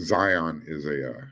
Zion 0.00 0.64
is 0.66 0.86
a 0.86 1.10
uh, 1.10 1.24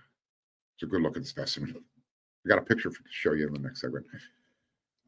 it's 0.74 0.84
a 0.84 0.86
good 0.86 1.02
looking 1.02 1.24
specimen. 1.24 1.74
I 1.76 2.48
got 2.48 2.58
a 2.58 2.62
picture 2.62 2.90
to 2.90 2.96
show 3.10 3.32
you 3.32 3.48
in 3.48 3.54
the 3.54 3.58
next 3.58 3.80
segment. 3.80 4.06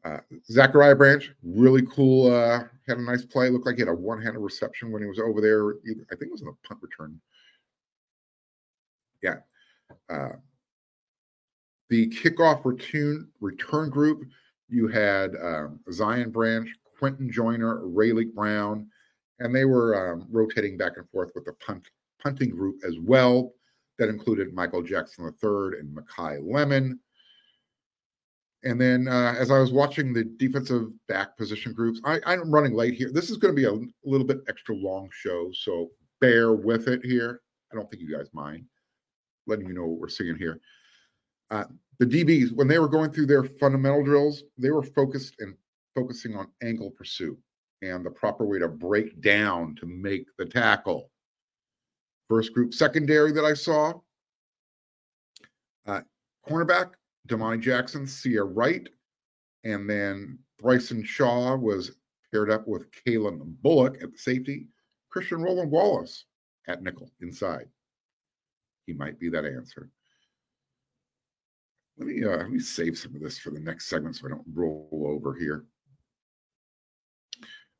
Uh, 0.03 0.17
Zachariah 0.51 0.95
Branch, 0.95 1.31
really 1.41 1.83
cool. 1.83 2.33
Uh, 2.33 2.63
had 2.85 2.97
a 2.97 3.01
nice 3.01 3.23
play. 3.23 3.49
Looked 3.49 3.65
like 3.65 3.75
he 3.75 3.81
had 3.81 3.87
a 3.87 3.93
one-handed 3.93 4.39
reception 4.39 4.91
when 4.91 5.01
he 5.01 5.07
was 5.07 5.19
over 5.19 5.39
there. 5.39 5.69
I 5.69 6.15
think 6.15 6.23
it 6.23 6.31
was 6.31 6.41
in 6.41 6.49
a 6.49 6.67
punt 6.67 6.81
return 6.81 7.21
yeah. 9.23 9.37
Uh, 10.09 10.33
the 11.89 12.09
kickoff 12.09 12.65
return 12.65 13.27
return 13.39 13.89
group, 13.89 14.23
you 14.67 14.87
had 14.87 15.35
um, 15.41 15.79
Zion 15.91 16.31
Branch, 16.31 16.67
Quinten 16.99 17.29
Joyner, 17.29 17.81
Raleek 17.81 18.33
Brown, 18.33 18.87
and 19.39 19.55
they 19.55 19.65
were 19.65 20.13
um, 20.13 20.27
rotating 20.31 20.77
back 20.77 20.93
and 20.97 21.09
forth 21.09 21.31
with 21.35 21.45
the 21.45 21.53
punt 21.53 21.87
punting 22.21 22.49
group 22.49 22.77
as 22.85 22.95
well. 22.99 23.53
That 23.99 24.09
included 24.09 24.53
Michael 24.53 24.81
Jackson 24.81 25.25
III 25.25 25.79
and 25.79 25.95
Makai 25.95 26.39
Lemon. 26.41 26.99
And 28.63 28.79
then 28.79 29.07
uh, 29.07 29.35
as 29.37 29.51
I 29.51 29.59
was 29.59 29.71
watching 29.71 30.13
the 30.13 30.23
defensive 30.23 30.87
back 31.07 31.37
position 31.37 31.73
groups, 31.73 31.99
I, 32.05 32.19
I'm 32.25 32.49
running 32.49 32.73
late 32.73 32.95
here. 32.95 33.11
This 33.11 33.29
is 33.29 33.37
going 33.37 33.53
to 33.53 33.61
be 33.61 33.67
a 33.67 34.09
little 34.09 34.25
bit 34.25 34.39
extra 34.47 34.73
long 34.73 35.09
show, 35.11 35.51
so 35.53 35.91
bear 36.21 36.53
with 36.53 36.87
it 36.87 37.05
here. 37.05 37.41
I 37.71 37.75
don't 37.75 37.89
think 37.91 38.01
you 38.01 38.15
guys 38.15 38.29
mind 38.33 38.65
letting 39.47 39.67
you 39.67 39.73
know 39.73 39.85
what 39.85 39.99
we're 39.99 40.09
seeing 40.09 40.35
here. 40.35 40.59
Uh, 41.51 41.65
the 41.99 42.05
DBs, 42.05 42.53
when 42.53 42.67
they 42.67 42.79
were 42.79 42.87
going 42.87 43.11
through 43.11 43.27
their 43.27 43.43
fundamental 43.43 44.03
drills, 44.03 44.43
they 44.57 44.71
were 44.71 44.83
focused 44.83 45.35
and 45.39 45.55
focusing 45.95 46.35
on 46.35 46.47
angle 46.61 46.91
pursuit 46.91 47.37
and 47.81 48.05
the 48.05 48.09
proper 48.09 48.45
way 48.45 48.59
to 48.59 48.67
break 48.67 49.21
down 49.21 49.75
to 49.75 49.85
make 49.85 50.25
the 50.37 50.45
tackle. 50.45 51.11
First 52.29 52.53
group 52.53 52.73
secondary 52.73 53.31
that 53.33 53.45
I 53.45 53.53
saw, 53.53 53.93
uh, 55.85 56.01
cornerback, 56.47 56.91
Domani 57.27 57.59
Jackson, 57.59 58.05
Ceyair 58.05 58.49
Wright, 58.51 58.87
and 59.63 59.89
then 59.89 60.39
Bryson 60.59 61.03
Shaw 61.03 61.55
was 61.55 61.91
paired 62.31 62.49
up 62.49 62.67
with 62.67 62.89
Calen 63.05 63.55
Bullock 63.61 64.01
at 64.01 64.11
the 64.11 64.17
safety, 64.17 64.67
Christian 65.09 65.41
Roland 65.41 65.71
Wallace 65.71 66.25
at 66.67 66.81
nickel 66.81 67.11
inside. 67.21 67.67
He 68.85 68.93
might 68.93 69.19
be 69.19 69.29
that 69.29 69.45
answer. 69.45 69.89
Let 71.97 72.07
me 72.07 72.23
uh, 72.23 72.37
let 72.37 72.49
me 72.49 72.59
save 72.59 72.97
some 72.97 73.15
of 73.15 73.21
this 73.21 73.37
for 73.37 73.51
the 73.51 73.59
next 73.59 73.87
segment 73.87 74.15
so 74.15 74.27
I 74.27 74.29
don't 74.29 74.45
roll 74.53 75.05
over 75.07 75.35
here. 75.35 75.65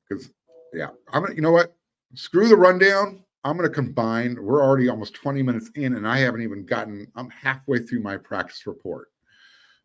Because 0.07 0.29
yeah, 0.73 0.89
I'm 1.11 1.23
gonna 1.23 1.35
you 1.35 1.41
know 1.41 1.51
what? 1.51 1.75
Screw 2.13 2.47
the 2.47 2.55
rundown. 2.55 3.23
I'm 3.43 3.57
gonna 3.57 3.69
combine. 3.69 4.37
We're 4.39 4.63
already 4.63 4.87
almost 4.87 5.15
20 5.15 5.41
minutes 5.41 5.71
in, 5.75 5.95
and 5.95 6.07
I 6.07 6.19
haven't 6.19 6.41
even 6.41 6.65
gotten. 6.65 7.07
I'm 7.15 7.29
halfway 7.29 7.79
through 7.79 8.01
my 8.01 8.17
practice 8.17 8.65
report. 8.67 9.09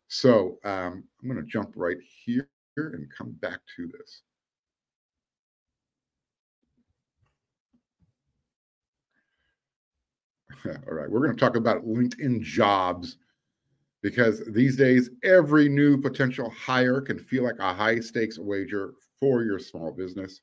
So 0.07 0.59
um, 0.63 1.03
I'm 1.21 1.27
gonna 1.27 1.43
jump 1.43 1.73
right 1.75 1.97
here 2.23 2.47
and 2.77 3.11
come 3.15 3.31
back 3.41 3.59
to 3.75 3.87
this. 3.87 4.21
All 10.87 10.93
right, 10.93 11.09
we're 11.09 11.21
going 11.25 11.35
to 11.35 11.39
talk 11.39 11.55
about 11.55 11.85
LinkedIn 11.85 12.41
jobs 12.41 13.17
because 14.01 14.41
these 14.47 14.75
days 14.75 15.09
every 15.23 15.69
new 15.69 15.97
potential 15.99 16.49
hire 16.49 17.01
can 17.01 17.19
feel 17.19 17.43
like 17.43 17.59
a 17.59 17.73
high 17.73 17.99
stakes 17.99 18.39
wager 18.39 18.93
for 19.19 19.43
your 19.43 19.59
small 19.59 19.91
business. 19.91 20.39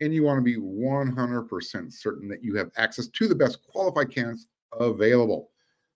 And 0.00 0.14
you 0.14 0.22
want 0.22 0.38
to 0.38 0.42
be 0.42 0.56
100% 0.56 1.92
certain 1.92 2.28
that 2.28 2.42
you 2.42 2.54
have 2.56 2.70
access 2.76 3.08
to 3.08 3.28
the 3.28 3.34
best 3.34 3.58
qualified 3.66 4.14
candidates 4.14 4.46
available. 4.78 5.50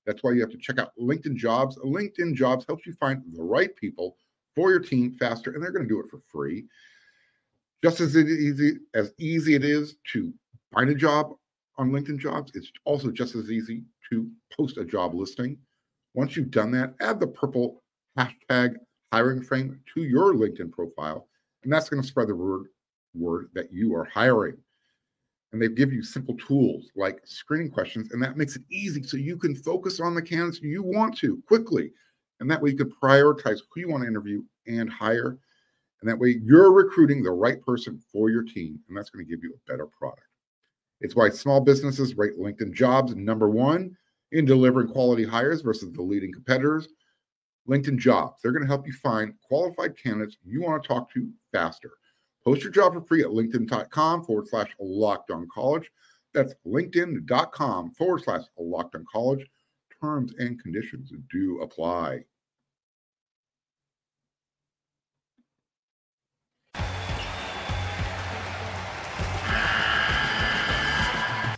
That's 0.07 0.23
why 0.23 0.33
you 0.33 0.41
have 0.41 0.51
to 0.51 0.59
check 0.59 0.79
out 0.79 0.93
LinkedIn 1.01 1.37
Jobs. 1.37 1.79
LinkedIn 1.79 2.35
Jobs 2.35 2.65
helps 2.67 2.87
you 2.87 2.95
find 2.95 3.23
the 3.33 3.43
right 3.43 3.75
people 3.77 4.17
for 4.57 4.71
your 4.71 4.81
team 4.81 5.13
faster, 5.13 5.53
and 5.53 5.63
they're 5.63 5.71
going 5.71 5.87
to 5.87 5.89
do 5.89 6.01
it 6.01 6.11
for 6.11 6.21
free. 6.31 6.65
Just 7.83 8.01
as 8.01 8.17
easy 8.17 8.79
as 8.95 9.13
easy 9.19 9.55
it 9.55 9.65
is 9.65 9.97
to 10.13 10.33
find 10.73 10.91
a 10.91 10.95
job 10.95 11.35
on 11.79 11.91
LinkedIn 11.91 12.19
jobs, 12.19 12.53
it's 12.55 12.71
also 12.85 13.11
just 13.11 13.35
as 13.35 13.51
easy 13.51 13.83
to 14.11 14.29
post 14.57 14.77
a 14.79 14.85
job 14.85 15.15
listing. 15.15 15.59
Once 16.15 16.37
you've 16.37 16.51
done 16.51 16.71
that, 16.73 16.95
add 17.01 17.19
the 17.19 17.27
purple 17.27 17.83
hashtag 18.19 18.77
hiring 19.13 19.43
frame 19.43 19.81
to 19.95 20.03
your 20.03 20.35
LinkedIn 20.35 20.71
profile, 20.71 21.29
and 21.65 21.73
that's 21.73 21.89
going 21.89 22.03
to 22.03 22.09
spread 22.09 22.29
the 22.29 22.35
word, 22.35 22.67
word 23.15 23.49
that 23.55 23.73
you 23.73 23.95
are 23.95 24.05
hiring. 24.05 24.57
And 25.53 25.61
they 25.61 25.69
give 25.69 25.93
you 25.93 26.03
simple 26.03 26.35
tools 26.37 26.91
like 26.97 27.21
screening 27.25 27.71
questions, 27.71 28.11
and 28.13 28.23
that 28.23 28.37
makes 28.37 28.57
it 28.57 28.63
easy 28.71 29.03
so 29.03 29.17
you 29.17 29.37
can 29.37 29.55
focus 29.55 30.01
on 30.01 30.15
the 30.15 30.23
candidates 30.23 30.63
you 30.63 30.83
want 30.83 31.17
to 31.19 31.43
quickly. 31.47 31.93
And 32.41 32.51
that 32.51 32.61
way 32.61 32.71
you 32.71 32.77
can 32.77 32.93
prioritize 33.03 33.61
who 33.71 33.81
you 33.81 33.89
want 33.89 34.03
to 34.03 34.09
interview 34.09 34.43
and 34.67 34.91
hire. 34.91 35.39
And 36.01 36.11
that 36.11 36.19
way 36.19 36.41
you're 36.43 36.73
recruiting 36.73 37.23
the 37.23 37.31
right 37.31 37.63
person 37.65 38.01
for 38.13 38.31
your 38.31 38.43
team, 38.43 38.81
and 38.89 38.97
that's 38.97 39.11
going 39.11 39.25
to 39.25 39.31
give 39.31 39.45
you 39.45 39.55
a 39.55 39.71
better 39.71 39.87
product. 39.87 40.27
It's 41.03 41.17
why 41.17 41.29
small 41.31 41.61
businesses 41.61 42.17
rate 42.17 42.39
LinkedIn 42.39 42.73
jobs 42.73 43.15
number 43.15 43.51
one 43.51 43.97
in 44.31 44.45
delivering 44.45 44.89
quality 44.89 45.25
hires 45.25 45.61
versus 45.61 45.93
the 45.93 46.03
leading 46.03 46.33
competitors. 46.33 46.89
LinkedIn 47.69 47.99
jobs, 47.99 48.41
they're 48.41 48.53
going 48.53 48.63
to 48.63 48.69
help 48.69 48.87
you 48.87 48.93
find 48.93 49.35
qualified 49.43 49.97
candidates 49.97 50.39
you 50.45 50.63
want 50.63 50.83
to 50.83 50.89
talk 50.89 51.13
to 51.13 51.29
faster. 51.53 51.91
Post 52.45 52.63
your 52.63 52.73
job 52.73 52.93
for 52.95 53.01
free 53.03 53.23
at 53.23 53.29
linkedin.com 53.29 54.25
forward 54.25 54.49
slash 54.49 54.71
locked 54.81 55.31
on 55.31 55.49
college. 55.53 55.91
That's 56.35 56.55
linkedin.com 56.67 57.93
forward 57.93 58.23
slash 58.23 58.43
locked 58.59 58.95
on 58.95 59.05
college. 59.13 59.47
Terms 60.01 60.33
and 60.39 60.61
conditions 60.61 61.13
do 61.31 61.61
apply. 61.61 62.25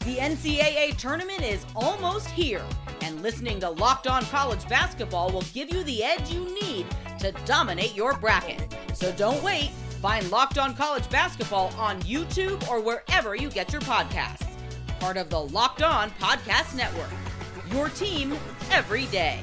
NCAA 0.05 0.97
tournament 0.99 1.43
is 1.43 1.64
almost 1.75 2.29
here, 2.29 2.62
and 3.01 3.23
listening 3.23 3.59
to 3.61 3.71
Locked 3.71 4.07
On 4.07 4.23
College 4.27 4.69
Basketball 4.69 5.31
will 5.31 5.45
give 5.55 5.73
you 5.73 5.83
the 5.85 6.05
edge 6.05 6.31
you 6.31 6.45
need 6.62 6.87
to 7.19 7.33
dominate 7.47 7.95
your 7.95 8.17
bracket. 8.19 8.77
So 8.93 9.12
don't 9.12 9.43
wait. 9.43 9.71
Find 10.03 10.31
Locked 10.31 10.59
On 10.59 10.77
College 10.77 11.09
Basketball 11.09 11.73
on 11.79 12.01
YouTube 12.03 12.69
or 12.69 12.81
wherever 12.81 13.35
you 13.35 13.49
get 13.49 13.73
your 13.73 13.81
podcasts. 13.81 14.47
Part 15.01 15.17
of 15.17 15.31
the 15.31 15.40
Locked 15.40 15.83
On 15.83 16.11
Podcast 16.11 16.77
Network. 16.77 17.11
Your 17.73 17.88
team 17.88 18.37
every 18.71 19.07
day. 19.07 19.40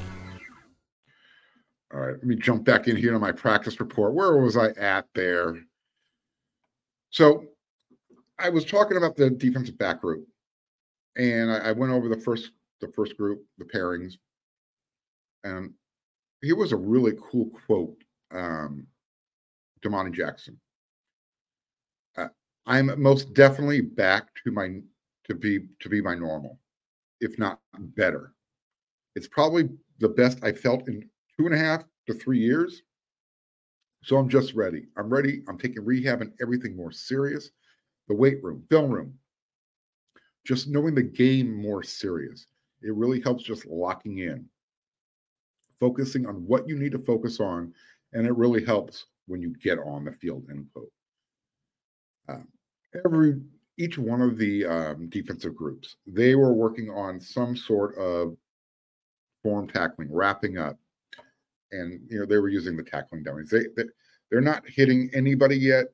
All 1.91 2.00
right, 2.00 2.13
let 2.13 2.24
me 2.24 2.36
jump 2.36 2.63
back 2.63 2.88
in 2.88 2.95
here 2.95 3.12
to 3.12 3.19
my 3.19 3.32
practice 3.32 3.80
report. 3.80 4.13
Where 4.13 4.38
was 4.38 4.56
I 4.56 4.69
at 4.69 5.08
there? 5.15 5.60
So 7.10 7.45
I 8.39 8.50
was 8.50 8.63
talking 8.63 8.97
about 8.97 9.15
the 9.15 9.30
defensive 9.30 9.78
back 9.78 10.02
group, 10.02 10.28
and 11.17 11.52
I, 11.52 11.69
I 11.69 11.71
went 11.71 11.91
over 11.91 12.10
the 12.10 12.19
first 12.19 12.52
the 12.80 12.91
first 12.95 13.15
group, 13.17 13.43
the 13.58 13.65
pairings, 13.65 14.13
and 15.43 15.71
here 16.41 16.56
was 16.56 16.71
a 16.71 16.78
really 16.78 17.13
cool 17.21 17.50
quote. 17.65 17.97
Um, 18.32 18.88
Domani 19.82 20.12
Jackson. 20.12 20.60
Uh, 22.17 22.28
I'm 22.65 23.02
most 23.02 23.34
definitely 23.34 23.82
back 23.82 24.28
to 24.43 24.52
my 24.52 24.80
to 25.28 25.36
be 25.36 25.60
to 25.80 25.89
be 25.89 26.02
my 26.02 26.15
normal, 26.15 26.60
if 27.19 27.38
not 27.38 27.60
better. 27.74 28.34
It's 29.15 29.28
probably 29.28 29.69
the 30.00 30.10
best 30.10 30.43
I 30.43 30.52
felt 30.52 30.88
in 30.88 31.02
two 31.38 31.45
and 31.45 31.54
a 31.54 31.58
half 31.58 31.84
to 32.08 32.13
three 32.13 32.39
years. 32.39 32.84
So 34.04 34.17
I'm 34.17 34.30
just 34.30 34.54
ready. 34.54 34.86
I'm 34.97 35.10
ready. 35.10 35.43
I'm 35.47 35.58
taking 35.58 35.86
rehab 35.86 36.21
and 36.21 36.34
everything 36.41 36.76
more 36.76 36.91
serious. 36.91 37.52
The 38.08 38.15
weight 38.15 38.43
room, 38.43 38.63
film 38.69 38.89
room, 38.89 39.13
just 40.45 40.67
knowing 40.67 40.95
the 40.95 41.04
game 41.04 41.54
more 41.54 41.84
serious. 41.84 42.47
It 42.82 42.95
really 42.95 43.21
helps 43.21 43.43
just 43.43 43.65
locking 43.65 44.19
in, 44.19 44.45
focusing 45.80 46.25
on 46.25 46.45
what 46.47 46.67
you 46.67 46.77
need 46.77 46.91
to 46.93 46.99
focus 46.99 47.39
on. 47.39 47.73
And 48.13 48.25
it 48.25 48.36
really 48.36 48.65
helps 48.65 49.06
when 49.27 49.41
you 49.41 49.54
get 49.62 49.80
on 49.80 50.06
the 50.06 50.12
field, 50.13 50.47
end 50.49 50.67
quote. 50.73 50.91
Um, 52.27 52.47
every 53.06 53.39
each 53.77 53.97
one 53.97 54.21
of 54.21 54.38
the 54.38 54.65
um, 54.65 55.10
defensive 55.10 55.56
groups, 55.56 55.95
they 56.06 56.36
were 56.36 56.54
working 56.54 56.89
on 56.89 57.19
some 57.19 57.56
sort 57.56 57.97
of 57.97 58.36
form 59.43 59.67
tackling, 59.67 60.12
wrapping 60.12 60.58
up, 60.58 60.77
and 61.71 62.01
you 62.10 62.19
know 62.19 62.25
they 62.25 62.38
were 62.38 62.49
using 62.49 62.75
the 62.75 62.84
tackling 62.84 63.23
dummies. 63.23 63.49
They, 63.49 63.65
they 63.75 63.84
they're 64.30 64.41
not 64.41 64.63
hitting 64.67 65.10
anybody 65.13 65.58
yet. 65.58 65.86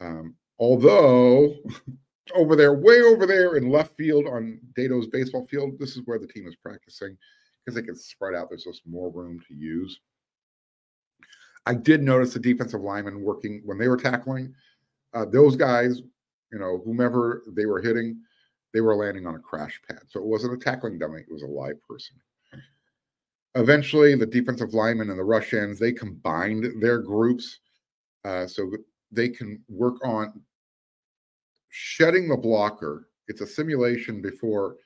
Um, 0.00 0.34
although 0.58 1.54
over 2.34 2.56
there, 2.56 2.74
way 2.74 3.02
over 3.02 3.26
there 3.26 3.56
in 3.56 3.70
left 3.70 3.96
field 3.96 4.26
on 4.26 4.60
Dedeaux's 4.76 5.08
baseball 5.08 5.46
field, 5.46 5.78
this 5.78 5.96
is 5.96 6.02
where 6.04 6.18
the 6.18 6.26
team 6.26 6.46
is 6.46 6.56
practicing 6.56 7.16
because 7.64 7.74
they 7.74 7.86
can 7.86 7.96
spread 7.96 8.34
out. 8.34 8.48
There's 8.48 8.64
just 8.64 8.82
more 8.86 9.10
room 9.10 9.40
to 9.48 9.54
use. 9.54 10.00
I 11.66 11.74
did 11.74 12.02
notice 12.02 12.32
the 12.32 12.40
defensive 12.40 12.80
linemen 12.80 13.22
working 13.22 13.62
when 13.64 13.78
they 13.78 13.88
were 13.88 13.96
tackling. 13.96 14.54
Uh, 15.12 15.26
those 15.26 15.56
guys, 15.56 16.00
you 16.52 16.58
know, 16.58 16.80
whomever 16.84 17.42
they 17.48 17.66
were 17.66 17.80
hitting, 17.80 18.20
they 18.72 18.80
were 18.80 18.96
landing 18.96 19.26
on 19.26 19.34
a 19.34 19.40
crash 19.40 19.80
pad. 19.88 20.00
So 20.08 20.20
it 20.20 20.26
wasn't 20.26 20.54
a 20.54 20.64
tackling 20.64 20.98
dummy, 20.98 21.20
it 21.20 21.32
was 21.32 21.42
a 21.42 21.46
live 21.46 21.80
person. 21.88 22.16
Eventually, 23.56 24.14
the 24.14 24.26
defensive 24.26 24.74
linemen 24.74 25.10
and 25.10 25.18
the 25.18 25.24
rush 25.24 25.54
ends, 25.54 25.78
they 25.78 25.92
combined 25.92 26.80
their 26.80 26.98
groups 26.98 27.58
uh, 28.24 28.46
so 28.46 28.70
they 29.10 29.28
can 29.28 29.60
work 29.68 29.96
on 30.04 30.40
shedding 31.70 32.28
the 32.28 32.36
blocker. 32.36 33.08
It's 33.28 33.40
a 33.40 33.46
simulation 33.46 34.20
before 34.20 34.76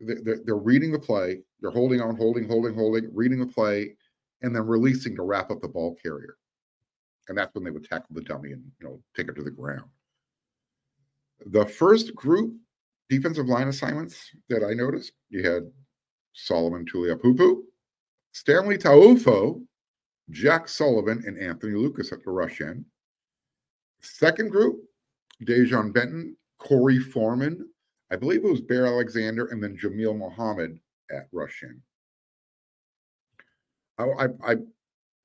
they're, 0.00 0.56
reading 0.56 0.92
the 0.92 0.98
play, 0.98 1.40
they're 1.60 1.70
holding 1.70 2.00
on, 2.00 2.16
holding, 2.16 2.48
holding, 2.48 2.74
holding, 2.74 3.10
reading 3.14 3.38
the 3.38 3.46
play, 3.46 3.94
and 4.42 4.54
then 4.54 4.66
releasing 4.66 5.14
to 5.16 5.22
wrap 5.22 5.50
up 5.50 5.60
the 5.60 5.68
ball 5.68 5.96
carrier. 6.02 6.36
And 7.28 7.36
that's 7.36 7.54
when 7.54 7.64
they 7.64 7.70
would 7.70 7.84
tackle 7.84 8.14
the 8.14 8.22
dummy 8.22 8.52
and 8.52 8.64
you 8.80 8.86
know 8.86 9.00
take 9.16 9.28
it 9.28 9.34
to 9.34 9.42
the 9.42 9.50
ground. 9.50 9.88
The 11.46 11.64
first 11.64 12.14
group 12.14 12.54
defensive 13.08 13.46
line 13.46 13.68
assignments 13.68 14.30
that 14.48 14.64
I 14.64 14.72
noticed, 14.72 15.12
you 15.28 15.48
had 15.48 15.70
Solomon 16.32 16.86
Tuliaupupu, 16.86 17.62
Stanley 18.32 18.78
Taufo, 18.78 19.60
Jack 20.30 20.68
Sullivan, 20.68 21.22
and 21.26 21.38
Anthony 21.38 21.74
Lucas 21.74 22.12
at 22.12 22.24
the 22.24 22.30
rush 22.30 22.60
end. 22.60 22.84
Second 24.00 24.50
group, 24.50 24.80
Dejon 25.44 25.92
Benton, 25.92 26.36
Corey 26.58 26.98
Foreman, 26.98 27.68
I 28.10 28.16
believe 28.16 28.44
it 28.44 28.50
was 28.50 28.60
Bear 28.60 28.86
Alexander, 28.86 29.46
and 29.46 29.62
then 29.62 29.76
Jamil 29.76 30.16
Muhammad 30.16 30.78
at 31.10 31.28
rush 31.32 31.62
end. 31.62 31.80
I, 33.98 34.28
I, 34.44 34.56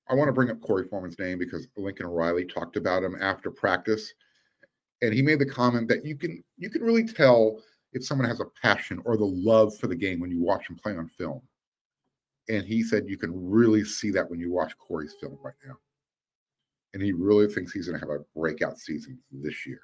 I 0.09 0.13
want 0.13 0.27
to 0.27 0.33
bring 0.33 0.49
up 0.49 0.61
Corey 0.61 0.85
Foreman's 0.87 1.17
name 1.17 1.39
because 1.39 1.67
Lincoln 1.77 2.05
O'Reilly 2.05 2.45
talked 2.45 2.75
about 2.75 3.03
him 3.03 3.15
after 3.19 3.49
practice, 3.49 4.13
and 5.01 5.13
he 5.13 5.21
made 5.21 5.39
the 5.39 5.45
comment 5.45 5.87
that 5.87 6.05
you 6.05 6.15
can 6.15 6.43
you 6.57 6.69
can 6.69 6.81
really 6.81 7.07
tell 7.07 7.61
if 7.93 8.05
someone 8.05 8.27
has 8.27 8.41
a 8.41 8.45
passion 8.61 9.01
or 9.05 9.17
the 9.17 9.25
love 9.25 9.75
for 9.77 9.87
the 9.87 9.95
game 9.95 10.19
when 10.19 10.29
you 10.29 10.43
watch 10.43 10.69
him 10.69 10.75
play 10.75 10.95
on 10.95 11.09
film. 11.17 11.41
And 12.49 12.63
he 12.63 12.83
said 12.83 13.07
you 13.07 13.17
can 13.17 13.31
really 13.49 13.83
see 13.83 14.11
that 14.11 14.29
when 14.29 14.39
you 14.39 14.51
watch 14.51 14.77
Corey's 14.77 15.15
film 15.19 15.39
right 15.41 15.55
now. 15.65 15.77
And 16.93 17.01
he 17.01 17.13
really 17.13 17.47
thinks 17.47 17.71
he's 17.71 17.87
going 17.87 17.99
to 17.99 18.05
have 18.05 18.15
a 18.15 18.23
breakout 18.37 18.77
season 18.77 19.17
this 19.31 19.65
year. 19.65 19.81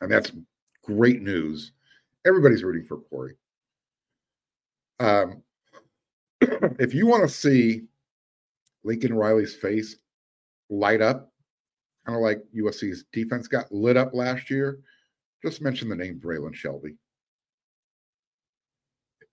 And 0.00 0.10
that's 0.10 0.32
great 0.84 1.22
news. 1.22 1.72
Everybody's 2.26 2.64
rooting 2.64 2.84
for 2.84 2.98
Corey. 2.98 3.34
Um, 5.00 5.42
if 6.40 6.94
you 6.94 7.06
want 7.06 7.22
to 7.22 7.28
see 7.28 7.82
Lincoln 8.84 9.14
Riley's 9.14 9.54
face 9.54 9.96
light 10.70 11.00
up, 11.00 11.32
kind 12.06 12.16
of 12.16 12.22
like 12.22 12.42
USC's 12.56 13.04
defense 13.12 13.48
got 13.48 13.72
lit 13.72 13.96
up 13.96 14.14
last 14.14 14.50
year. 14.50 14.80
Just 15.44 15.60
mention 15.60 15.88
the 15.88 15.96
name 15.96 16.20
Braylan 16.20 16.54
Shelby. 16.54 16.96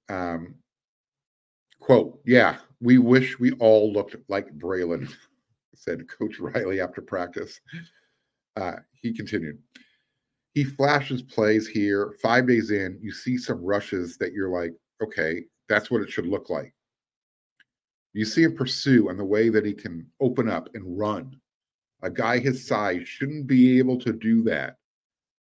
Um, 0.09 0.55
quote, 1.79 2.19
yeah, 2.25 2.57
we 2.81 2.97
wish 2.97 3.39
we 3.39 3.51
all 3.53 3.93
looked 3.93 4.15
like 4.27 4.57
Braylan, 4.57 5.11
said 5.75 6.07
Coach 6.09 6.39
Riley 6.39 6.81
after 6.81 7.01
practice. 7.01 7.59
Uh, 8.55 8.77
he 8.93 9.13
continued, 9.13 9.59
he 10.53 10.63
flashes 10.63 11.21
plays 11.21 11.67
here. 11.67 12.15
Five 12.21 12.47
days 12.47 12.71
in, 12.71 12.97
you 13.01 13.11
see 13.11 13.37
some 13.37 13.63
rushes 13.63 14.17
that 14.17 14.33
you're 14.33 14.49
like, 14.49 14.73
okay, 15.01 15.43
that's 15.67 15.91
what 15.91 16.01
it 16.01 16.09
should 16.09 16.27
look 16.27 16.49
like. 16.49 16.73
You 18.13 18.25
see 18.25 18.43
him 18.43 18.55
pursue 18.55 19.09
and 19.09 19.19
the 19.19 19.25
way 19.25 19.49
that 19.49 19.65
he 19.65 19.73
can 19.73 20.05
open 20.19 20.49
up 20.49 20.69
and 20.73 20.97
run. 20.97 21.39
A 22.01 22.09
guy 22.09 22.39
his 22.39 22.65
size 22.65 23.07
shouldn't 23.07 23.45
be 23.45 23.77
able 23.77 23.99
to 23.99 24.11
do 24.11 24.41
that. 24.43 24.77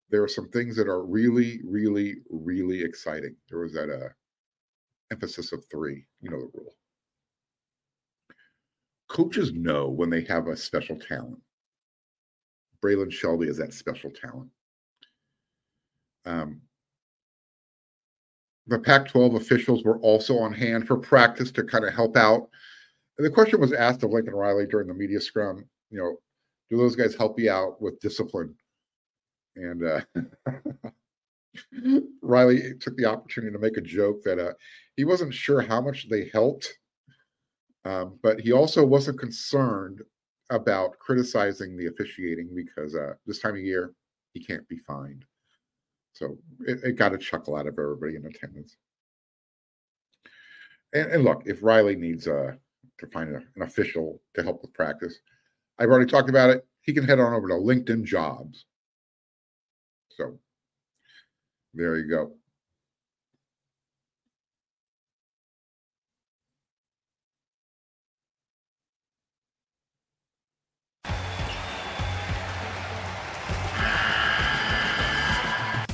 There 0.10 0.24
are 0.24 0.28
some 0.28 0.50
things 0.50 0.76
that 0.78 0.88
are 0.88 1.04
really, 1.04 1.60
really, 1.64 2.16
really 2.30 2.82
exciting. 2.82 3.36
There 3.50 3.60
was 3.60 3.74
that 3.74 3.90
uh, 3.90 4.10
emphasis 5.12 5.52
of 5.52 5.64
three, 5.70 6.06
you 6.22 6.30
know 6.30 6.40
the 6.40 6.50
rule. 6.54 6.76
Coaches 9.10 9.52
know 9.54 9.90
when 9.90 10.10
they 10.10 10.24
have 10.24 10.48
a 10.48 10.58
special 10.58 10.98
talent. 10.98 11.40
Braylan 12.84 13.12
Shelby 13.12 13.48
is 13.48 13.58
that 13.58 13.74
special 13.74 14.12
talent. 14.12 14.50
Um, 16.26 16.62
the 18.68 18.80
Pac 18.80 19.08
12 19.08 19.36
officials 19.36 19.84
were 19.84 20.00
also 20.00 20.38
on 20.40 20.52
hand 20.54 20.88
for 20.88 20.98
practice 20.98 21.52
to 21.52 21.64
kind 21.64 21.86
of 21.86 21.94
help 21.94 22.18
out. 22.18 22.50
And 23.18 23.26
the 23.26 23.32
question 23.32 23.60
was 23.60 23.74
asked 23.74 24.04
of 24.04 24.12
Lincoln 24.12 24.34
Riley 24.34 24.66
during 24.66 24.88
the 24.88 24.94
media 24.94 25.22
scrum, 25.22 25.66
you 25.90 26.00
know, 26.00 26.18
do 26.70 26.78
those 26.78 26.96
guys 26.96 27.16
help 27.16 27.40
you 27.40 27.52
out 27.52 27.82
with 27.82 28.00
discipline? 28.00 28.56
And 29.56 29.84
uh, 29.84 30.02
Riley 32.22 32.74
took 32.80 32.98
the 32.98 33.06
opportunity 33.06 33.54
to 33.54 33.60
make 33.60 33.78
a 33.78 33.82
joke 33.82 34.24
that 34.24 34.40
uh, 34.40 34.54
he 34.98 35.06
wasn't 35.06 35.34
sure 35.34 35.62
how 35.62 35.80
much 35.80 36.10
they 36.10 36.30
helped, 36.34 36.68
um, 37.86 38.20
but 38.24 38.42
he 38.42 38.52
also 38.52 38.84
wasn't 38.84 39.20
concerned 39.20 40.02
about 40.50 40.98
criticizing 41.00 41.78
the 41.78 41.88
officiating 41.88 42.50
because 42.54 42.96
uh, 42.96 43.14
this 43.26 43.40
time 43.40 43.54
of 43.54 43.62
year 43.62 43.94
he 44.34 44.44
can't 44.44 44.68
be 44.68 44.78
fined. 44.78 45.24
So 46.16 46.38
it, 46.66 46.80
it, 46.82 46.92
got 46.94 47.14
a 47.14 47.18
chuckle 47.18 47.58
out 47.58 47.68
of 47.68 47.78
everybody 47.78 48.16
in 48.16 48.26
attendance. 48.26 48.78
And, 50.94 51.12
and 51.12 51.24
look, 51.26 51.44
if 51.46 51.62
Riley 51.62 51.98
needs 51.98 52.26
uh, 52.26 52.54
to 53.00 53.08
find 53.08 53.36
a, 53.36 53.42
an 53.56 53.62
official 53.62 54.22
to 54.34 54.42
help 54.42 54.62
with 54.62 54.74
practice, 54.74 55.20
I've 55.78 55.90
already 55.90 56.10
talked 56.10 56.30
about 56.30 56.52
it. 56.52 56.66
He 56.82 56.94
can 56.94 57.04
head 57.04 57.20
on 57.20 57.34
over 57.34 57.50
to 57.50 57.56
LinkedIn 57.56 58.06
Jobs. 58.06 58.66
So 60.16 60.40
there 61.74 61.98
you 61.98 62.10
go. 62.10 62.32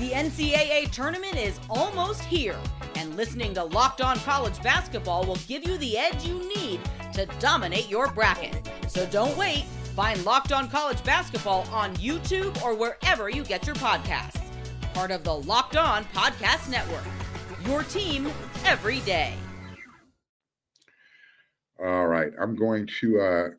NCAA 0.09 0.91
tournament 0.91 1.35
is 1.35 1.59
almost 1.69 2.23
here, 2.23 2.57
and 2.95 3.15
listening 3.15 3.53
to 3.53 3.63
Locked 3.63 4.01
On 4.01 4.17
College 4.19 4.61
Basketball 4.63 5.25
will 5.25 5.37
give 5.47 5.67
you 5.67 5.77
the 5.77 5.97
edge 5.97 6.25
you 6.25 6.39
need 6.55 6.81
to 7.13 7.27
dominate 7.39 7.87
your 7.87 8.11
bracket. 8.11 8.67
So 8.87 9.05
don't 9.05 9.37
wait. 9.37 9.65
Find 9.95 10.25
Locked 10.25 10.51
On 10.51 10.69
College 10.69 11.03
Basketball 11.03 11.67
on 11.71 11.95
YouTube 11.97 12.61
or 12.63 12.73
wherever 12.73 13.29
you 13.29 13.43
get 13.43 13.67
your 13.67 13.75
podcasts. 13.75 14.41
Part 14.93 15.11
of 15.11 15.23
the 15.23 15.35
Locked 15.35 15.77
On 15.77 16.03
Podcast 16.05 16.69
Network. 16.69 17.05
Your 17.65 17.83
team 17.83 18.31
every 18.65 19.01
day. 19.01 19.35
All 21.83 22.07
right, 22.07 22.31
I'm 22.39 22.55
going 22.55 22.87
to 22.99 23.19
uh, 23.19 23.49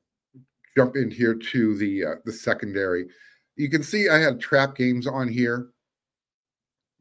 jump 0.76 0.96
in 0.96 1.10
here 1.10 1.34
to 1.34 1.76
the 1.76 2.04
uh, 2.04 2.14
the 2.24 2.32
secondary. 2.32 3.06
You 3.56 3.68
can 3.68 3.82
see 3.82 4.08
I 4.08 4.18
had 4.18 4.40
trap 4.40 4.76
games 4.76 5.06
on 5.06 5.28
here. 5.28 5.68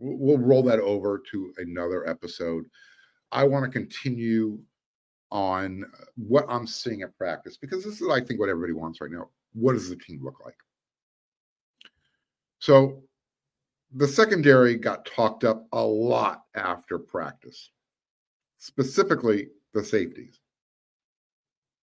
We'll, 0.03 0.39
roll 0.39 0.63
that 0.63 0.79
over 0.79 1.21
to 1.31 1.53
another 1.57 2.09
episode. 2.09 2.65
I 3.31 3.43
want 3.43 3.65
to 3.65 3.71
continue 3.71 4.59
on 5.31 5.85
what 6.15 6.45
I'm 6.49 6.65
seeing 6.65 7.03
at 7.03 7.15
practice 7.17 7.55
because 7.55 7.83
this 7.83 8.01
is, 8.01 8.09
I 8.09 8.19
think, 8.19 8.39
what 8.39 8.49
everybody 8.49 8.73
wants 8.73 8.99
right 8.99 9.11
now. 9.11 9.29
What 9.53 9.73
does 9.73 9.89
the 9.89 9.95
team 9.95 10.21
look 10.23 10.43
like? 10.43 10.57
So 12.59 13.03
the 13.93 14.07
secondary 14.07 14.75
got 14.75 15.05
talked 15.05 15.43
up 15.43 15.67
a 15.73 15.81
lot 15.81 16.43
after 16.55 16.97
practice, 16.97 17.69
specifically 18.57 19.49
the 19.73 19.83
safeties, 19.83 20.39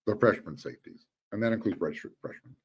the 0.07 0.17
freshman 0.17 0.57
safeties, 0.59 1.07
and 1.33 1.43
that 1.43 1.53
includes 1.53 1.79
redshirt 1.79 2.13
freshmen. 2.21 2.57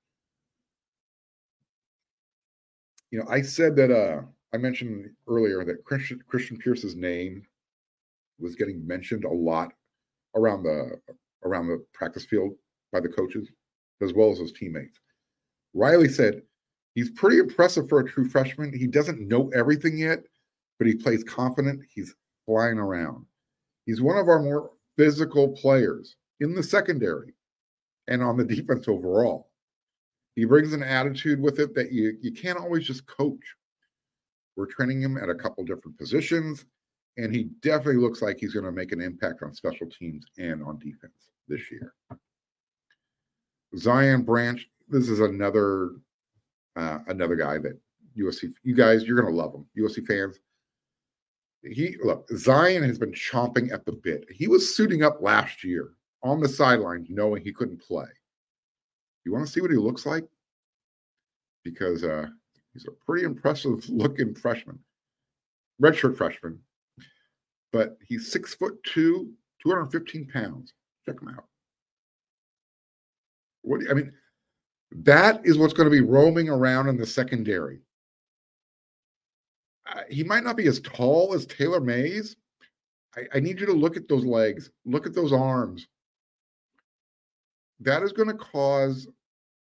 You 3.12 3.20
know, 3.20 3.26
I 3.30 3.42
said 3.42 3.76
that 3.76 3.92
uh, 3.92 4.24
I 4.54 4.58
mentioned 4.58 5.10
earlier 5.28 5.66
that 5.66 5.84
Christian 5.84 6.22
Christian 6.28 6.58
Pierce's 6.58 6.96
name 6.96 7.44
was 8.40 8.56
getting 8.56 8.86
mentioned 8.86 9.26
a 9.26 9.30
lot 9.30 9.74
around 10.36 10.64
the 10.64 11.00
around 11.44 11.68
the 11.68 11.84
practice 11.94 12.26
field 12.26 12.54
by 12.92 13.00
the 13.00 13.10
coaches 13.10 13.50
as 14.02 14.14
well 14.14 14.32
as 14.32 14.38
his 14.38 14.52
teammates. 14.52 15.00
Riley 15.74 16.08
said 16.08 16.44
he's 16.94 17.10
pretty 17.10 17.40
impressive 17.40 17.90
for 17.90 18.00
a 18.00 18.08
true 18.08 18.30
freshman. 18.30 18.78
He 18.78 18.86
doesn't 18.86 19.28
know 19.28 19.50
everything 19.56 19.98
yet, 19.98 20.24
but 20.78 20.88
he 20.88 20.96
plays 20.96 21.24
confident. 21.24 21.82
He's 21.92 22.14
flying 22.46 22.78
around. 22.78 23.26
He's 23.88 24.02
one 24.02 24.18
of 24.18 24.28
our 24.28 24.42
more 24.42 24.72
physical 24.98 25.50
players 25.50 26.16
in 26.40 26.54
the 26.54 26.64
secondary 26.64 27.34
and 28.08 28.22
on 28.22 28.38
the 28.38 28.46
defense 28.56 28.88
overall. 28.88 29.50
He 30.36 30.46
brings 30.46 30.74
an 30.74 30.84
attitude 30.84 31.40
with 31.40 31.60
it 31.60 31.74
that 31.74 31.92
you 31.92 32.18
you 32.22 32.32
can't 32.32 32.60
always 32.60 32.86
just 32.86 33.08
coach. 33.08 33.56
We're 34.56 34.68
training 34.68 35.02
him 35.02 35.18
at 35.18 35.30
a 35.30 35.36
couple 35.36 35.64
different 35.64 35.98
positions 35.98 36.66
and 37.18 37.34
he 37.34 37.44
definitely 37.62 37.98
looks 38.02 38.22
like 38.22 38.40
he's 38.40 38.54
going 38.54 38.66
to 38.66 38.72
make 38.72 38.92
an 38.92 39.02
impact 39.02 39.44
on 39.44 39.54
special 39.54 39.88
teams 39.88 40.26
and 40.38 40.64
on 40.64 40.80
defense 40.80 41.30
this 41.48 41.72
year. 41.72 41.94
Zion 43.78 44.24
Branch, 44.24 44.68
this 44.90 45.10
is 45.10 45.20
another 45.20 45.92
uh, 46.76 47.00
another 47.08 47.36
guy 47.36 47.60
that 47.60 47.80
USC. 48.18 48.54
You 48.64 48.76
guys, 48.76 49.04
you're 49.04 49.20
going 49.20 49.32
to 49.32 49.38
love 49.40 49.54
him, 49.54 49.66
USC 49.78 50.06
fans. 50.06 50.40
He 51.64 51.96
look 52.04 52.28
Zion 52.36 52.84
has 52.84 53.00
been 53.00 53.14
chomping 53.14 53.72
at 53.72 53.86
the 53.86 53.94
bit. 53.94 54.26
He 54.30 54.48
was 54.48 54.76
suiting 54.76 55.04
up 55.04 55.22
last 55.22 55.64
year 55.64 55.94
on 56.22 56.40
the 56.40 56.50
sidelines, 56.50 57.08
knowing 57.10 57.44
he 57.44 57.54
couldn't 57.54 57.82
play. 57.82 58.08
You 59.26 59.32
want 59.32 59.46
to 59.46 59.52
see 59.52 59.62
what 59.62 59.72
he 59.72 59.78
looks 59.78 60.06
like? 60.06 60.26
Because 61.64 62.04
uh, 62.04 62.28
he's 62.74 62.86
a 62.86 62.92
pretty 63.06 63.26
impressive 63.26 63.88
looking 63.90 64.34
freshman, 64.34 64.80
redshirt 65.82 66.18
freshman 66.18 66.60
but 67.74 67.98
he's 68.08 68.32
six 68.32 68.54
foot 68.54 68.82
two, 68.84 69.34
215 69.62 70.28
pounds. 70.28 70.72
Check 71.06 71.20
him 71.22 71.30
out. 71.30 71.46
What 73.64 73.82
I 73.90 73.94
mean, 73.96 74.14
that 74.92 75.46
is 75.46 75.58
what's 75.58 75.74
going 75.74 75.90
to 75.90 75.92
be 75.92 76.02
roaming 76.02 76.48
around 76.48 76.88
in 76.88 76.96
the 76.96 77.06
secondary. 77.06 77.80
Uh, 79.92 80.02
he 80.10 80.24
might 80.24 80.44
not 80.44 80.56
be 80.56 80.68
as 80.68 80.80
tall 80.82 81.34
as 81.34 81.46
Taylor 81.46 81.82
Mays. 81.82 82.38
I, 83.18 83.24
I 83.34 83.40
need 83.42 83.60
you 83.60 83.66
to 83.66 83.74
look 83.74 83.98
at 83.98 84.08
those 84.08 84.24
legs, 84.24 84.70
look 84.86 85.06
at 85.06 85.14
those 85.14 85.34
arms. 85.34 85.88
That 87.80 88.04
is 88.04 88.14
going 88.14 88.30
to 88.30 88.36
cause 88.36 89.08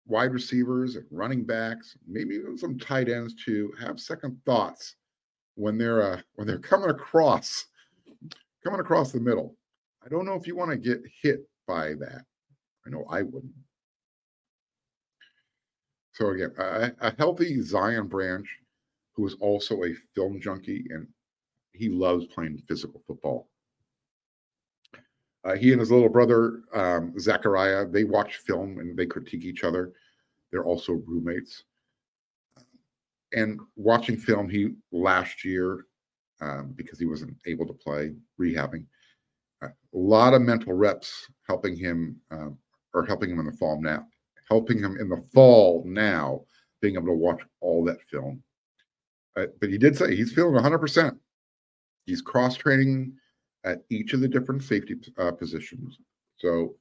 wide 0.05 0.33
receivers 0.33 0.95
and 0.95 1.05
running 1.11 1.43
backs, 1.45 1.97
maybe 2.07 2.35
even 2.35 2.57
some 2.57 2.77
tight 2.77 3.09
ends 3.09 3.33
to 3.45 3.71
have 3.79 3.99
second 3.99 4.37
thoughts 4.45 4.95
when 5.55 5.77
they're 5.77 6.01
uh, 6.01 6.21
when 6.35 6.47
they're 6.47 6.59
coming 6.71 6.89
across 6.89 7.65
coming 8.63 8.79
across 8.79 9.11
the 9.11 9.19
middle. 9.19 9.55
I 10.03 10.09
don't 10.09 10.25
know 10.25 10.35
if 10.35 10.47
you 10.47 10.55
want 10.55 10.71
to 10.71 10.77
get 10.77 11.01
hit 11.21 11.47
by 11.67 11.93
that. 11.99 12.23
I 12.85 12.89
know 12.89 13.05
I 13.09 13.21
wouldn't. 13.21 13.53
So 16.13 16.29
again, 16.29 16.51
a, 16.57 16.91
a 16.99 17.15
healthy 17.17 17.61
Zion 17.61 18.07
Branch, 18.07 18.47
who 19.15 19.25
is 19.25 19.35
also 19.39 19.83
a 19.83 19.93
film 20.15 20.39
junkie 20.41 20.85
and 20.89 21.07
he 21.73 21.89
loves 21.89 22.25
playing 22.27 22.61
physical 22.67 23.01
football. 23.07 23.49
Uh, 25.43 25.55
he 25.55 25.71
and 25.71 25.79
his 25.79 25.91
little 25.91 26.09
brother 26.09 26.61
um, 26.73 27.13
Zachariah, 27.19 27.87
they 27.87 28.03
watch 28.03 28.37
film 28.37 28.77
and 28.79 28.97
they 28.97 29.05
critique 29.05 29.43
each 29.43 29.63
other. 29.63 29.91
They're 30.51 30.65
also 30.65 31.01
roommates. 31.07 31.63
And 33.33 33.59
watching 33.75 34.17
film, 34.17 34.49
he 34.49 34.73
last 34.91 35.43
year 35.43 35.85
um, 36.41 36.73
because 36.75 36.99
he 36.99 37.05
wasn't 37.05 37.37
able 37.45 37.65
to 37.65 37.73
play, 37.73 38.13
rehabbing. 38.39 38.85
A 39.63 39.69
lot 39.93 40.33
of 40.33 40.41
mental 40.41 40.73
reps 40.73 41.27
helping 41.47 41.75
him, 41.75 42.19
um, 42.31 42.57
or 42.93 43.05
helping 43.05 43.29
him 43.29 43.39
in 43.39 43.45
the 43.45 43.53
fall 43.53 43.79
now, 43.81 44.07
helping 44.49 44.79
him 44.79 44.97
in 44.99 45.07
the 45.07 45.23
fall 45.33 45.83
now, 45.85 46.41
being 46.81 46.95
able 46.95 47.07
to 47.07 47.13
watch 47.13 47.41
all 47.61 47.83
that 47.85 48.01
film. 48.09 48.41
Uh, 49.37 49.45
but 49.59 49.69
he 49.69 49.77
did 49.77 49.95
say 49.95 50.15
he's 50.15 50.33
feeling 50.33 50.55
100%. 50.55 51.17
He's 52.05 52.21
cross 52.21 52.55
training 52.55 53.13
at 53.63 53.83
each 53.89 54.13
of 54.13 54.21
the 54.21 54.27
different 54.27 54.63
safety 54.63 54.95
uh, 55.17 55.31
positions. 55.31 55.97
So 56.37 56.75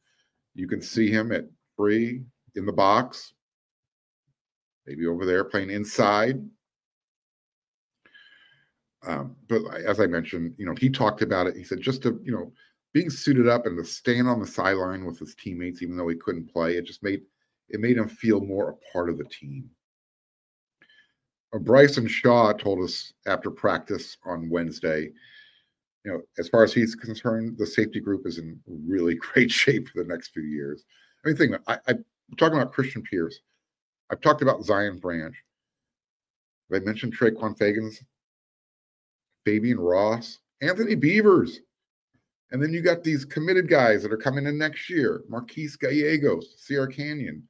you 0.55 0.67
can 0.67 0.81
see 0.81 1.11
him 1.11 1.33
at 1.33 1.45
free 1.77 2.23
in 2.55 2.67
the 2.67 2.73
box, 2.73 3.35
maybe 4.87 5.07
over 5.07 5.25
there 5.25 5.45
playing 5.45 5.71
inside, 5.71 6.41
um, 9.07 9.37
but 9.49 9.63
as 9.87 10.01
I 10.01 10.07
mentioned, 10.07 10.55
you 10.59 10.67
know, 10.67 10.75
he 10.79 10.91
talked 10.91 11.23
about 11.23 11.47
it. 11.47 11.57
He 11.57 11.65
said 11.65 11.81
just 11.81 12.03
to, 12.03 12.21
you 12.23 12.33
know, 12.33 12.53
being 12.93 13.09
suited 13.09 13.49
up 13.49 13.67
and 13.67 13.79
to 13.79 13.85
stand 13.85 14.29
on 14.29 14.41
the 14.41 14.47
sideline 14.47 15.05
with 15.05 15.19
his 15.19 15.35
teammates, 15.35 15.83
even 15.83 15.97
though 15.97 16.09
he 16.09 16.17
couldn't 16.17 16.53
play, 16.53 16.77
it 16.77 16.85
just 16.85 17.03
made 17.03 17.23
it 17.69 17.81
made 17.81 17.97
him 17.97 18.09
feel 18.09 18.41
more 18.41 18.71
a 18.71 18.93
part 18.93 19.09
of 19.09 19.17
the 19.17 19.25
team. 19.25 19.71
Uh, 21.55 21.59
Bryson 21.59 22.09
Shaw 22.09 22.53
told 22.53 22.83
us 22.83 23.13
after 23.27 23.51
practice 23.51 24.17
on 24.25 24.51
Wednesday, 24.51 25.13
you 26.05 26.13
know, 26.13 26.21
as 26.39 26.49
far 26.49 26.65
as 26.65 26.73
he's 26.73 26.95
concerned, 26.95 27.59
the 27.59 27.67
safety 27.67 28.01
group 28.01 28.27
is 28.27 28.39
in 28.39 28.59
really 28.67 29.15
great 29.33 29.51
shape 29.51 29.89
for 29.89 30.03
the 30.03 30.09
next 30.09 30.29
few 30.29 30.43
years. 30.43 30.85
I 31.25 31.29
mean, 31.29 31.37
think 31.37 31.57
I, 31.67 31.79
I'm 31.89 32.05
talking 32.37 32.59
about 32.59 32.73
Christian 32.73 33.03
Pierce. 33.03 33.39
I've 34.11 34.21
talked 34.21 34.43
about 34.43 34.65
Zion 34.65 34.99
Branch. 34.99 35.35
I 36.73 36.79
mentioned 36.81 37.17
Traquan 37.17 37.59
Fegans 37.59 37.97
Fabian 39.45 39.81
Ross, 39.81 40.39
Anthony 40.61 40.95
Beavers. 40.95 41.61
And 42.53 42.63
then 42.63 42.73
you 42.73 42.81
got 42.81 43.05
these 43.05 43.25
committed 43.25 43.69
guys 43.69 44.03
that 44.03 44.13
are 44.13 44.17
coming 44.17 44.47
in 44.47 44.59
next 44.59 44.91
year 44.91 45.23
Marquise 45.29 45.77
Gallegos, 45.77 46.55
Sierra 46.59 46.93
Canyon, 46.93 47.47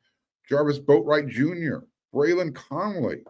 Jarvis 0.49 0.79
Boatwright 0.79 1.29
Jr., 1.29 1.85
Braylon 2.15 2.55
Conley. 2.55 3.23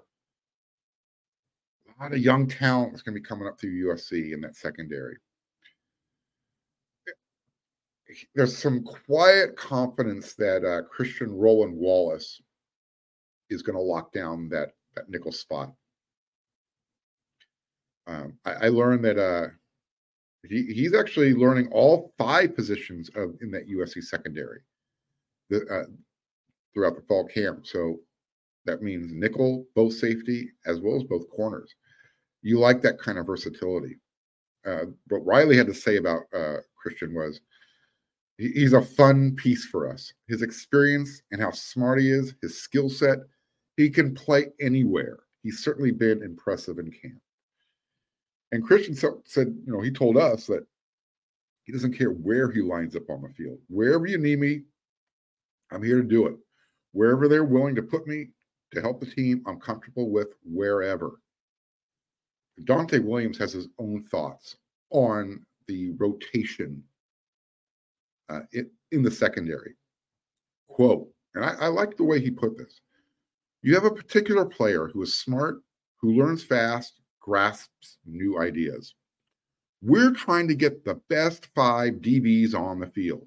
A 2.00 2.04
lot 2.04 2.12
of 2.14 2.18
young 2.18 2.48
talent 2.48 2.92
that's 2.92 3.02
going 3.02 3.14
to 3.14 3.20
be 3.20 3.26
coming 3.26 3.46
up 3.46 3.60
through 3.60 3.86
USC 3.86 4.32
in 4.32 4.40
that 4.40 4.56
secondary. 4.56 5.16
There's 8.34 8.56
some 8.56 8.82
quiet 8.82 9.56
confidence 9.56 10.34
that 10.34 10.64
uh, 10.64 10.82
Christian 10.88 11.30
Roland 11.30 11.76
Wallace 11.76 12.40
is 13.50 13.62
going 13.62 13.76
to 13.76 13.82
lock 13.82 14.12
down 14.12 14.48
that, 14.48 14.70
that 14.96 15.08
nickel 15.08 15.30
spot 15.30 15.72
um, 18.10 18.38
I, 18.44 18.52
I, 18.52 18.68
learned 18.68 19.04
that 19.04 19.18
uh, 19.18 19.48
he, 20.48 20.64
he's 20.64 20.94
actually 20.94 21.34
learning 21.34 21.68
all 21.70 22.12
five 22.18 22.56
positions 22.56 23.08
of 23.14 23.36
in 23.40 23.50
that 23.52 23.68
USC 23.68 24.02
secondary 24.02 24.60
the, 25.48 25.64
uh, 25.66 25.84
throughout 26.74 26.96
the 26.96 27.02
fall 27.02 27.26
camp. 27.26 27.66
So 27.66 28.00
that 28.64 28.82
means 28.82 29.12
nickel, 29.12 29.66
both 29.74 29.94
safety, 29.94 30.50
as 30.66 30.80
well 30.80 30.96
as 30.96 31.04
both 31.04 31.30
corners. 31.30 31.74
You 32.42 32.58
like 32.58 32.82
that 32.82 32.98
kind 32.98 33.18
of 33.18 33.26
versatility. 33.26 33.98
Uh, 34.66 34.86
what 35.08 35.24
Riley 35.26 35.56
had 35.56 35.66
to 35.66 35.74
say 35.74 35.96
about 35.96 36.22
uh, 36.34 36.56
Christian 36.76 37.14
was 37.14 37.40
he, 38.38 38.50
he's 38.52 38.72
a 38.72 38.82
fun 38.82 39.34
piece 39.36 39.64
for 39.64 39.90
us. 39.90 40.12
His 40.28 40.42
experience 40.42 41.22
and 41.30 41.40
how 41.40 41.50
smart 41.50 42.00
he 42.00 42.10
is, 42.10 42.34
his 42.42 42.60
skill 42.60 42.88
set, 42.88 43.18
he 43.76 43.88
can 43.90 44.14
play 44.14 44.46
anywhere. 44.60 45.20
He's 45.42 45.60
certainly 45.60 45.90
been 45.90 46.22
impressive 46.22 46.78
in 46.78 46.90
camp. 46.90 47.20
And 48.52 48.64
Christian 48.64 48.94
said, 48.94 49.46
you 49.64 49.72
know, 49.72 49.80
he 49.80 49.90
told 49.90 50.16
us 50.16 50.46
that 50.46 50.66
he 51.64 51.72
doesn't 51.72 51.96
care 51.96 52.10
where 52.10 52.50
he 52.50 52.60
lines 52.60 52.96
up 52.96 53.08
on 53.08 53.22
the 53.22 53.28
field. 53.28 53.58
Wherever 53.68 54.06
you 54.06 54.18
need 54.18 54.40
me, 54.40 54.62
I'm 55.70 55.82
here 55.82 56.02
to 56.02 56.06
do 56.06 56.26
it. 56.26 56.34
Wherever 56.92 57.28
they're 57.28 57.44
willing 57.44 57.76
to 57.76 57.82
put 57.82 58.06
me 58.06 58.30
to 58.72 58.80
help 58.80 59.00
the 59.00 59.06
team, 59.06 59.42
I'm 59.46 59.60
comfortable 59.60 60.10
with 60.10 60.28
wherever. 60.44 61.19
Donte 62.64 63.02
Williams 63.02 63.38
has 63.38 63.52
his 63.52 63.68
own 63.78 64.02
thoughts 64.02 64.56
on 64.90 65.44
the 65.66 65.92
rotation 65.92 66.82
uh, 68.28 68.40
in, 68.52 68.70
in 68.92 69.02
the 69.02 69.10
secondary. 69.10 69.74
Quote, 70.68 71.08
and 71.34 71.44
I, 71.44 71.54
I 71.60 71.66
like 71.68 71.96
the 71.96 72.04
way 72.04 72.20
he 72.20 72.30
put 72.30 72.56
this. 72.56 72.80
You 73.62 73.74
have 73.74 73.84
a 73.84 73.90
particular 73.90 74.44
player 74.44 74.88
who 74.88 75.02
is 75.02 75.18
smart, 75.18 75.62
who 76.00 76.14
learns 76.14 76.42
fast, 76.42 77.00
grasps 77.20 77.98
new 78.06 78.40
ideas. 78.40 78.94
We're 79.82 80.12
trying 80.12 80.48
to 80.48 80.54
get 80.54 80.84
the 80.84 81.00
best 81.08 81.48
five 81.54 81.94
DBs 81.94 82.54
on 82.54 82.80
the 82.80 82.86
field, 82.86 83.26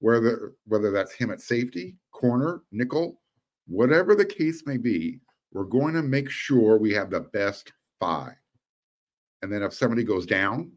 whether 0.00 0.54
whether 0.66 0.90
that's 0.90 1.12
him 1.12 1.30
at 1.30 1.40
safety, 1.40 1.96
corner, 2.12 2.62
nickel, 2.72 3.20
whatever 3.66 4.14
the 4.14 4.24
case 4.24 4.64
may 4.66 4.76
be. 4.76 5.20
We're 5.52 5.64
going 5.64 5.94
to 5.94 6.02
make 6.02 6.28
sure 6.28 6.78
we 6.78 6.92
have 6.94 7.10
the 7.10 7.20
best 7.20 7.72
five. 8.04 8.34
And 9.40 9.50
then 9.50 9.62
if 9.62 9.72
somebody 9.72 10.04
goes 10.04 10.26
down, 10.26 10.70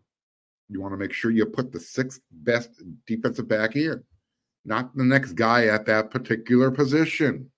you 0.70 0.82
want 0.82 0.94
to 0.94 0.98
make 0.98 1.14
sure 1.14 1.32
you 1.32 1.46
put 1.46 1.72
the 1.72 1.80
sixth 1.80 2.22
best 2.32 2.82
defensive 3.06 3.48
back 3.48 3.76
in, 3.76 4.02
not 4.66 4.96
the 4.96 5.04
next 5.04 5.34
guy 5.34 5.68
at 5.68 5.86
that 5.88 6.10
particular 6.10 6.72
position. 6.72 7.50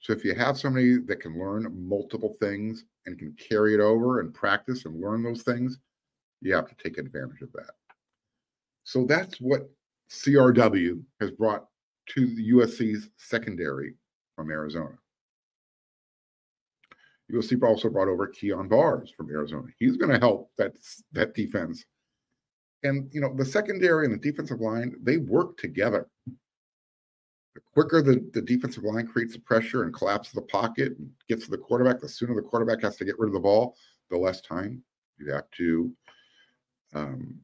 So 0.00 0.12
if 0.12 0.24
you 0.24 0.34
have 0.34 0.58
somebody 0.58 0.98
that 0.98 1.20
can 1.20 1.38
learn 1.38 1.88
multiple 1.88 2.34
things 2.40 2.84
and 3.06 3.18
can 3.18 3.34
carry 3.34 3.72
it 3.72 3.80
over 3.80 4.20
and 4.20 4.34
practice 4.34 4.84
and 4.84 5.00
learn 5.00 5.22
those 5.22 5.42
things, 5.42 5.78
you 6.40 6.54
have 6.54 6.68
to 6.68 6.74
take 6.82 6.98
advantage 6.98 7.40
of 7.40 7.52
that. 7.52 7.70
So 8.84 9.04
that's 9.04 9.40
what 9.40 9.70
CRW 10.10 11.02
has 11.20 11.30
brought 11.30 11.66
to 12.08 12.26
the 12.26 12.50
USC's 12.50 13.08
secondary 13.16 13.94
from 14.36 14.50
Arizona. 14.50 14.98
USC 17.32 17.62
also 17.62 17.88
brought 17.88 18.08
over 18.08 18.26
Kyon 18.26 18.68
Barrs 18.68 19.12
from 19.16 19.30
Arizona. 19.30 19.68
He's 19.78 19.96
going 19.96 20.12
to 20.12 20.18
help 20.18 20.50
that 20.58 20.72
that 21.12 21.34
defense. 21.34 21.84
And 22.82 23.08
you 23.12 23.20
know, 23.20 23.32
the 23.34 23.44
secondary 23.44 24.06
and 24.06 24.14
the 24.14 24.18
defensive 24.18 24.60
line, 24.60 24.94
they 25.02 25.18
work 25.18 25.56
together. 25.56 26.08
The 27.54 27.60
quicker 27.74 28.02
the, 28.02 28.28
the 28.32 28.42
defensive 28.42 28.84
line 28.84 29.06
creates 29.06 29.34
the 29.34 29.40
pressure 29.40 29.84
and 29.84 29.94
collapses 29.94 30.32
the 30.32 30.42
pocket 30.42 30.96
and 30.98 31.10
gets 31.28 31.44
to 31.44 31.50
the 31.50 31.58
quarterback, 31.58 32.00
the 32.00 32.08
sooner 32.08 32.34
the 32.34 32.42
quarterback 32.42 32.82
has 32.82 32.96
to 32.96 33.04
get 33.04 33.18
rid 33.18 33.28
of 33.28 33.34
the 33.34 33.40
ball, 33.40 33.76
the 34.10 34.16
less 34.16 34.40
time 34.40 34.82
you 35.18 35.32
have 35.32 35.50
to 35.56 35.92
um, 36.94 37.38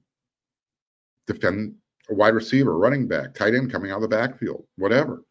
defend 1.27 1.74
a 2.11 2.14
wide 2.14 2.35
receiver, 2.35 2.79
running 2.79 3.07
back, 3.07 3.35
tight 3.35 3.55
end 3.55 3.70
coming 3.70 3.90
out 3.90 3.96
of 3.96 4.03
the 4.03 4.09
backfield, 4.09 4.66
whatever. 4.77 5.22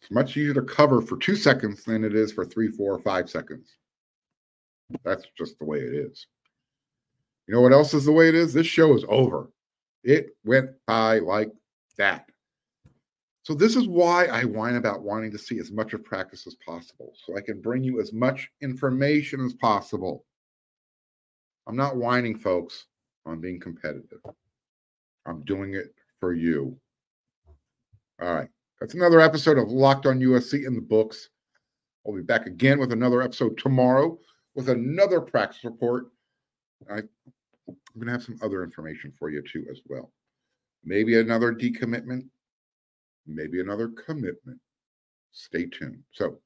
It's 0.00 0.10
much 0.10 0.36
easier 0.36 0.54
to 0.54 0.62
cover 0.62 1.02
for 1.02 1.16
two 1.18 1.36
seconds 1.36 1.84
than 1.84 2.04
it 2.04 2.14
is 2.14 2.32
for 2.32 2.44
three, 2.44 2.68
four, 2.68 2.98
five 3.00 3.28
seconds. 3.28 3.76
That's 5.04 5.24
just 5.36 5.58
the 5.58 5.64
way 5.64 5.78
it 5.78 5.94
is. 5.94 6.26
You 7.46 7.54
know 7.54 7.60
what 7.60 7.72
else 7.72 7.94
is 7.94 8.04
the 8.04 8.12
way 8.12 8.28
it 8.28 8.34
is? 8.34 8.52
This 8.52 8.66
show 8.66 8.94
is 8.94 9.04
over. 9.08 9.50
It 10.04 10.36
went 10.44 10.70
by 10.86 11.18
like 11.18 11.50
that. 11.98 12.26
So 13.42 13.54
this 13.54 13.74
is 13.74 13.88
why 13.88 14.26
I 14.26 14.44
whine 14.44 14.76
about 14.76 15.02
wanting 15.02 15.32
to 15.32 15.38
see 15.38 15.58
as 15.58 15.72
much 15.72 15.92
of 15.92 16.04
practice 16.04 16.46
as 16.46 16.56
possible, 16.64 17.12
so 17.14 17.36
I 17.36 17.40
can 17.40 17.60
bring 17.60 17.82
you 17.82 18.00
as 18.00 18.12
much 18.12 18.50
information 18.60 19.44
as 19.44 19.54
possible. 19.54 20.24
I'm 21.66 21.76
not 21.76 21.96
whining, 21.96 22.38
folks. 22.38 22.86
I'm 23.26 23.40
being 23.40 23.60
competitive. 23.60 24.20
I'm 25.26 25.42
doing 25.44 25.74
it 25.74 25.94
for 26.20 26.34
you. 26.34 26.76
All 28.20 28.34
right. 28.34 28.48
That's 28.80 28.94
another 28.94 29.20
episode 29.20 29.58
of 29.58 29.70
Locked 29.70 30.06
on 30.06 30.20
USC 30.20 30.66
in 30.66 30.74
the 30.74 30.80
books. 30.80 31.28
I'll 32.06 32.14
be 32.14 32.22
back 32.22 32.46
again 32.46 32.78
with 32.78 32.92
another 32.92 33.20
episode 33.20 33.58
tomorrow 33.58 34.18
with 34.54 34.70
another 34.70 35.20
practice 35.20 35.64
report. 35.64 36.06
I, 36.90 36.98
I'm 36.98 37.76
going 37.94 38.06
to 38.06 38.12
have 38.12 38.22
some 38.22 38.38
other 38.42 38.64
information 38.64 39.12
for 39.18 39.28
you 39.28 39.42
too, 39.42 39.66
as 39.70 39.80
well. 39.86 40.10
Maybe 40.82 41.18
another 41.18 41.52
decommitment, 41.52 42.26
maybe 43.26 43.60
another 43.60 43.88
commitment. 43.88 44.58
Stay 45.32 45.66
tuned. 45.66 46.02
So, 46.12 46.38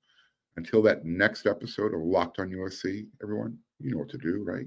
until 0.56 0.82
that 0.82 1.04
next 1.04 1.46
episode 1.46 1.94
of 1.94 2.00
Locked 2.00 2.40
on 2.40 2.50
USC, 2.50 3.06
everyone, 3.22 3.56
you 3.78 3.92
know 3.92 3.98
what 3.98 4.10
to 4.10 4.18
do, 4.18 4.42
right? 4.44 4.66